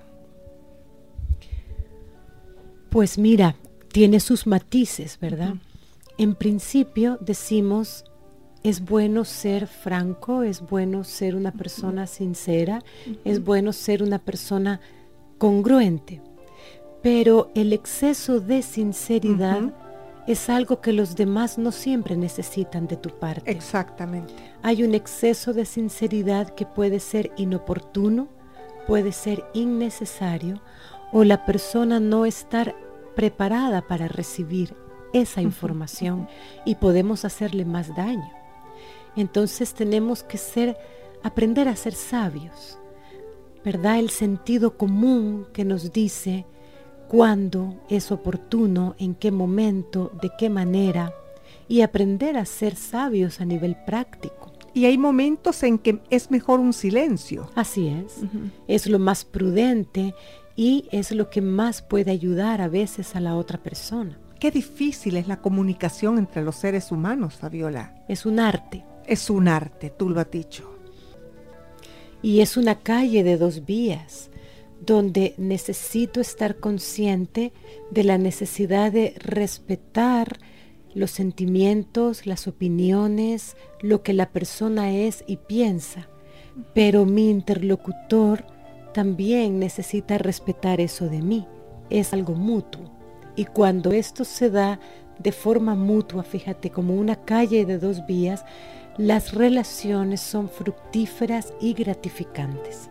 Pues 2.90 3.18
mira, 3.18 3.56
tiene 3.94 4.20
sus 4.20 4.48
matices, 4.48 5.18
¿verdad? 5.22 5.54
En 6.18 6.36
principio 6.36 7.18
decimos, 7.22 8.04
es 8.64 8.84
bueno 8.84 9.24
ser 9.24 9.66
franco, 9.68 10.44
es 10.44 10.60
bueno 10.60 11.06
ser 11.06 11.38
una 11.38 11.54
persona 11.54 12.08
sincera, 12.08 12.84
es 13.24 13.46
bueno 13.46 13.72
ser 13.72 14.04
una 14.04 14.20
persona 14.20 14.82
congruente, 15.38 16.20
pero 17.02 17.50
el 17.56 17.72
exceso 17.72 18.42
de 18.42 18.62
sinceridad 18.62 19.74
es 20.28 20.50
algo 20.50 20.82
que 20.82 20.94
los 20.94 21.16
demás 21.16 21.58
no 21.58 21.72
siempre 21.72 22.16
necesitan 22.16 22.88
de 22.88 22.98
tu 22.98 23.10
parte. 23.10 23.50
Exactamente. 23.50 24.34
Hay 24.62 24.84
un 24.84 24.94
exceso 24.94 25.54
de 25.54 25.66
sinceridad 25.66 26.50
que 26.50 26.66
puede 26.66 27.00
ser 27.00 27.32
inoportuno, 27.38 28.28
puede 28.88 29.12
ser 29.12 29.44
innecesario 29.54 30.62
o 31.12 31.24
la 31.24 31.46
persona 31.46 32.00
no 32.00 32.26
estar 32.26 32.76
preparada 33.16 33.82
para 33.88 34.08
recibir 34.08 34.76
esa 35.14 35.42
información 35.42 36.28
y 36.66 36.76
podemos 36.76 37.26
hacerle 37.26 37.66
más 37.66 37.96
daño. 37.96 38.32
Entonces 39.16 39.74
tenemos 39.74 40.24
que 40.24 40.38
ser 40.38 40.78
aprender 41.24 41.68
a 41.68 41.76
ser 41.76 41.94
sabios. 41.94 42.78
¿verdad? 43.64 44.00
El 44.00 44.10
sentido 44.10 44.78
común 44.78 45.48
que 45.54 45.66
nos 45.66 45.92
dice 45.92 46.46
cuándo 47.12 47.76
es 47.90 48.10
oportuno, 48.10 48.96
en 48.98 49.16
qué 49.16 49.32
momento, 49.32 50.14
de 50.22 50.32
qué 50.40 50.50
manera, 50.50 51.14
y 51.68 51.82
aprender 51.82 52.38
a 52.38 52.46
ser 52.46 52.78
sabios 52.78 53.42
a 53.42 53.46
nivel 53.46 53.76
práctico. 53.86 54.54
Y 54.74 54.86
hay 54.86 54.98
momentos 54.98 55.62
en 55.64 55.78
que 55.78 56.00
es 56.10 56.32
mejor 56.32 56.62
un 56.62 56.72
silencio. 56.72 57.50
Así 57.54 57.90
es. 57.90 58.22
Es 58.70 58.88
lo 58.88 58.98
más 58.98 59.26
prudente 59.26 60.16
y 60.56 60.86
es 60.94 61.12
lo 61.12 61.30
que 61.30 61.42
más 61.42 61.82
puede 61.82 62.12
ayudar 62.12 62.62
a 62.62 62.70
veces 62.70 63.14
a 63.14 63.20
la 63.20 63.36
otra 63.36 63.62
persona. 63.62 64.18
Qué 64.40 64.50
difícil 64.50 65.18
es 65.18 65.28
la 65.28 65.42
comunicación 65.42 66.18
entre 66.18 66.44
los 66.44 66.56
seres 66.56 66.94
humanos, 66.94 67.36
Fabiola. 67.36 67.94
Es 68.08 68.26
un 68.26 68.40
arte. 68.40 68.86
Es 69.06 69.30
un 69.30 69.50
arte, 69.50 69.90
tú 69.90 70.10
lo 70.10 70.22
has 70.22 70.32
dicho. 70.32 70.78
Y 72.22 72.40
es 72.40 72.56
una 72.56 72.76
calle 72.76 73.26
de 73.26 73.36
dos 73.36 73.66
vías, 73.66 74.31
donde 74.82 75.36
necesito 75.38 76.20
estar 76.20 76.58
consciente 76.58 77.54
de 77.92 78.04
la 78.04 78.18
necesidad 78.18 78.92
de 78.92 79.14
respetar 79.18 80.40
los 80.94 81.12
sentimientos, 81.12 82.26
las 82.26 82.48
opiniones, 82.48 83.56
lo 83.82 84.04
que 84.04 84.14
la 84.14 84.32
persona 84.32 84.92
es 84.92 85.24
y 85.28 85.38
piensa. 85.38 86.10
Pero 86.74 87.06
mi 87.06 87.30
interlocutor 87.30 88.46
también 88.94 89.60
necesita 89.60 90.18
respetar 90.18 90.82
eso 90.82 91.08
de 91.08 91.22
mí. 91.22 91.48
Es 91.90 92.12
algo 92.14 92.34
mutuo. 92.34 92.92
Y 93.36 93.46
cuando 93.46 93.92
esto 93.92 94.26
se 94.26 94.50
da 94.50 94.80
de 95.20 95.32
forma 95.32 95.76
mutua, 95.76 96.24
fíjate, 96.24 96.72
como 96.72 96.96
una 96.96 97.24
calle 97.24 97.66
de 97.66 97.78
dos 97.78 98.06
vías, 98.06 98.44
las 98.98 99.34
relaciones 99.34 100.20
son 100.20 100.50
fructíferas 100.50 101.54
y 101.62 101.74
gratificantes. 101.74 102.91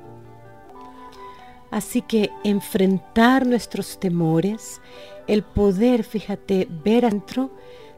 Así 1.70 2.02
que 2.02 2.30
enfrentar 2.42 3.46
nuestros 3.46 4.00
temores, 4.00 4.80
el 5.26 5.42
poder, 5.42 6.02
fíjate, 6.02 6.66
ver 6.84 7.04
adentro 7.04 7.50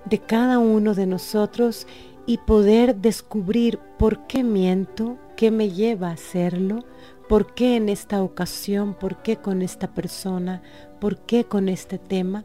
de 0.04 0.18
cada 0.18 0.58
uno 0.58 0.94
de 0.94 1.06
nosotros 1.06 1.86
y 2.26 2.38
poder 2.38 2.96
descubrir 2.96 3.78
por 3.98 4.26
qué 4.26 4.44
miento, 4.44 5.18
qué 5.36 5.50
me 5.50 5.70
lleva 5.70 6.08
a 6.08 6.12
hacerlo, 6.12 6.84
por 7.28 7.54
qué 7.54 7.76
en 7.76 7.88
esta 7.88 8.22
ocasión, 8.22 8.94
por 8.94 9.22
qué 9.22 9.36
con 9.36 9.62
esta 9.62 9.94
persona, 9.94 10.62
por 11.00 11.20
qué 11.20 11.44
con 11.44 11.68
este 11.68 11.98
tema. 11.98 12.44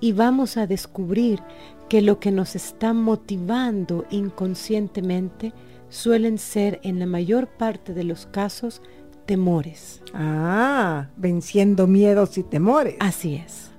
Y 0.00 0.12
vamos 0.12 0.56
a 0.56 0.66
descubrir 0.66 1.40
que 1.88 2.02
lo 2.02 2.18
que 2.18 2.30
nos 2.30 2.56
está 2.56 2.92
motivando 2.92 4.04
inconscientemente 4.10 5.52
suelen 5.88 6.38
ser 6.38 6.80
en 6.82 6.98
la 6.98 7.06
mayor 7.06 7.46
parte 7.46 7.94
de 7.94 8.04
los 8.04 8.26
casos 8.26 8.82
temores. 9.26 10.02
Ah, 10.12 11.08
venciendo 11.16 11.86
miedos 11.86 12.38
y 12.38 12.42
temores. 12.42 12.96
Así 13.00 13.36
es. 13.36 13.70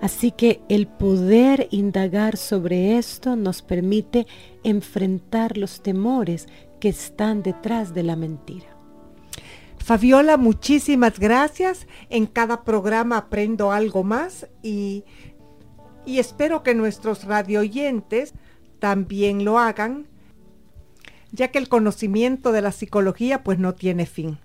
Así 0.00 0.30
que 0.30 0.60
el 0.68 0.86
poder 0.86 1.68
indagar 1.70 2.36
sobre 2.36 2.98
esto 2.98 3.36
nos 3.36 3.62
permite 3.62 4.26
enfrentar 4.62 5.56
los 5.56 5.82
temores 5.82 6.46
que 6.80 6.88
están 6.88 7.42
detrás 7.42 7.94
de 7.94 8.02
la 8.02 8.16
mentira. 8.16 8.66
Fabiola, 9.78 10.36
muchísimas 10.36 11.18
gracias. 11.18 11.88
En 12.08 12.26
cada 12.26 12.62
programa 12.62 13.16
aprendo 13.16 13.72
algo 13.72 14.04
más 14.04 14.48
y, 14.62 15.04
y 16.06 16.20
espero 16.20 16.62
que 16.62 16.74
nuestros 16.74 17.24
radioyentes 17.24 18.34
también 18.78 19.44
lo 19.44 19.58
hagan, 19.58 20.06
ya 21.32 21.48
que 21.48 21.58
el 21.58 21.68
conocimiento 21.68 22.52
de 22.52 22.62
la 22.62 22.70
psicología 22.70 23.42
pues 23.42 23.58
no 23.58 23.74
tiene 23.74 24.06
fin. 24.06 24.38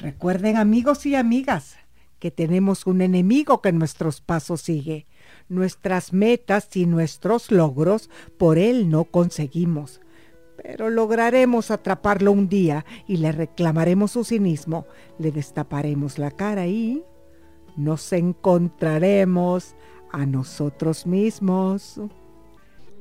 Recuerden 0.00 0.56
amigos 0.56 1.04
y 1.04 1.14
amigas, 1.14 1.76
que 2.18 2.30
tenemos 2.30 2.86
un 2.86 3.02
enemigo 3.02 3.60
que 3.60 3.70
nuestros 3.70 4.22
pasos 4.22 4.62
sigue. 4.62 5.06
Nuestras 5.50 6.14
metas 6.14 6.74
y 6.74 6.86
nuestros 6.86 7.50
logros 7.50 8.08
por 8.38 8.56
él 8.56 8.88
no 8.88 9.04
conseguimos. 9.04 10.00
Pero 10.62 10.88
lograremos 10.88 11.70
atraparlo 11.70 12.32
un 12.32 12.48
día 12.48 12.86
y 13.06 13.18
le 13.18 13.30
reclamaremos 13.30 14.12
su 14.12 14.24
cinismo, 14.24 14.86
le 15.18 15.32
destaparemos 15.32 16.18
la 16.18 16.30
cara 16.30 16.66
y 16.66 17.02
nos 17.76 18.10
encontraremos 18.14 19.74
a 20.12 20.24
nosotros 20.24 21.06
mismos. 21.06 22.00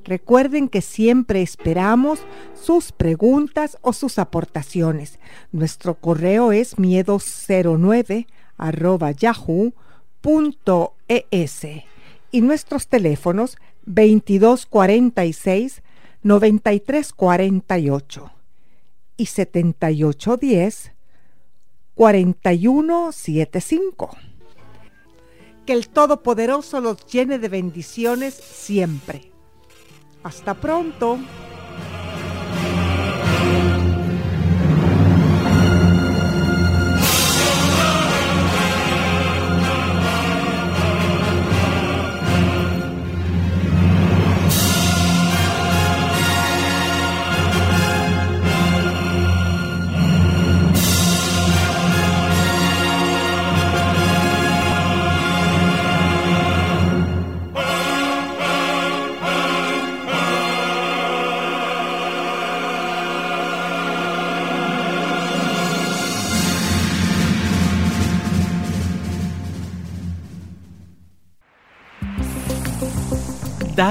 Recuerden 0.10 0.67
que 0.69 0.82
siempre 0.82 1.43
esperamos 1.43 2.19
sus 2.60 2.91
preguntas 2.91 3.78
o 3.82 3.93
sus 3.93 4.17
aportaciones. 4.17 5.19
Nuestro 5.52 6.00
correo 6.00 6.52
es 6.52 6.78
miedo09 6.78 8.26
arroba 8.58 9.12
yahoo.es 9.12 9.76
y 12.32 12.41
nuestros 12.41 12.88
teléfonos 12.88 13.58
2246 13.86 15.84
9348 16.24 18.32
y 19.15 19.28
7810 19.28 20.91
4175. 21.93 24.17
Que 25.67 25.74
el 25.74 25.88
Todopoderoso 25.88 26.82
los 26.82 27.06
llene 27.06 27.38
de 27.38 27.48
bendiciones 27.48 28.34
siempre. 28.34 29.30
Hasta 30.23 30.53
pronto. 30.53 31.17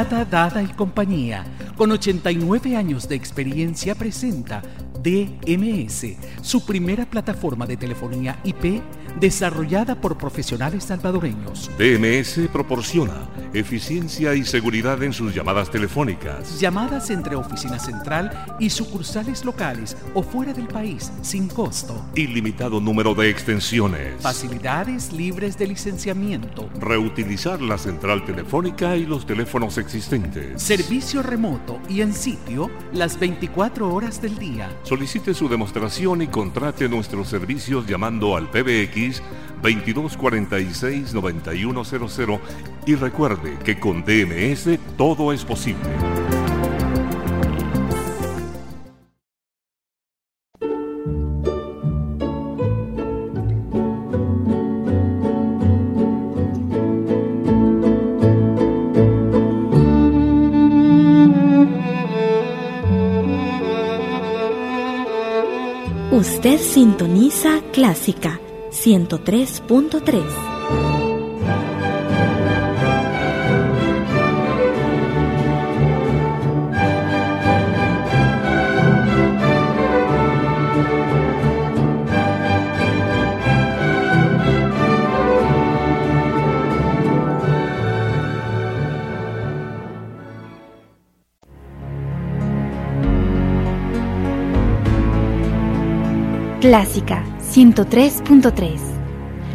Dada, 0.09 0.62
y 0.62 0.68
compañía, 0.68 1.44
con 1.77 1.92
89 1.92 2.77
años 2.77 3.09
de 3.09 3.14
experiencia, 3.14 3.94
presenta 3.94 4.62
DMS, 5.03 6.16
su 6.40 6.64
primera 6.64 7.05
plataforma 7.05 7.66
de 7.66 7.77
telefonía 7.77 8.38
IP 8.42 8.81
desarrollada 9.21 10.01
por 10.01 10.16
profesionales 10.16 10.85
salvadoreños. 10.85 11.71
DMS 11.79 12.49
proporciona 12.51 13.29
eficiencia 13.54 14.34
y 14.34 14.44
seguridad 14.44 15.02
en 15.02 15.12
sus 15.12 15.34
llamadas 15.34 15.70
telefónicas. 15.70 16.61
Llamadas 16.61 17.11
entre 17.11 17.37
oficina 17.37 17.78
central 17.78 18.56
y 18.58 18.70
sucursales 18.70 19.44
locales 19.44 19.96
o 20.14 20.22
fuera 20.22 20.52
del 20.52 20.68
país 20.68 21.12
sin 21.22 21.48
costo. 21.48 22.04
Ilimitado 22.14 22.80
número 22.80 23.14
de 23.14 23.30
extensiones. 23.30 24.20
Facilidades 24.20 25.12
libres 25.12 25.58
de 25.58 25.66
licenciamiento. 25.66 26.68
Reutilizar 26.78 27.61
la 27.61 27.78
central 27.78 28.24
telefónica 28.24 28.96
y 28.96 29.06
los 29.06 29.26
teléfonos 29.26 29.78
existentes. 29.78 30.62
Servicio 30.62 31.22
remoto 31.22 31.80
y 31.88 32.00
en 32.00 32.12
sitio 32.12 32.70
las 32.92 33.18
24 33.18 33.92
horas 33.92 34.20
del 34.20 34.38
día. 34.38 34.70
Solicite 34.82 35.34
su 35.34 35.48
demostración 35.48 36.22
y 36.22 36.28
contrate 36.28 36.88
nuestros 36.88 37.28
servicios 37.28 37.87
llamando 37.87 38.37
al 38.37 38.50
PBX 38.50 39.22
2246-9100 39.62 42.40
y 42.87 42.94
recuerde 42.94 43.59
que 43.64 43.79
con 43.79 44.05
DMS 44.05 44.79
todo 44.97 45.33
es 45.33 45.44
posible. 45.44 45.79
Usted 66.11 66.59
sintoniza 66.59 67.61
Clásica 67.73 68.40
Ciento 68.70 69.18
tres, 69.20 69.61
punto 69.61 70.02
tres, 70.02 70.24
clásica. 96.61 97.27
103.3, 97.54 98.78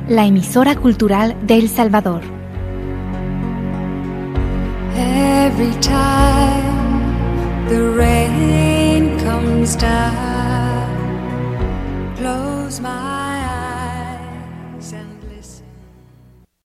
la 0.10 0.26
emisora 0.26 0.76
cultural 0.76 1.36
de 1.44 1.60
El 1.60 1.70
Salvador. 1.70 2.22
Every 4.98 5.72
time 5.80 7.04
the 7.70 7.92
rain 7.96 9.20
comes 9.20 9.76
down, 9.78 10.90
close 12.18 12.82
my 12.82 13.13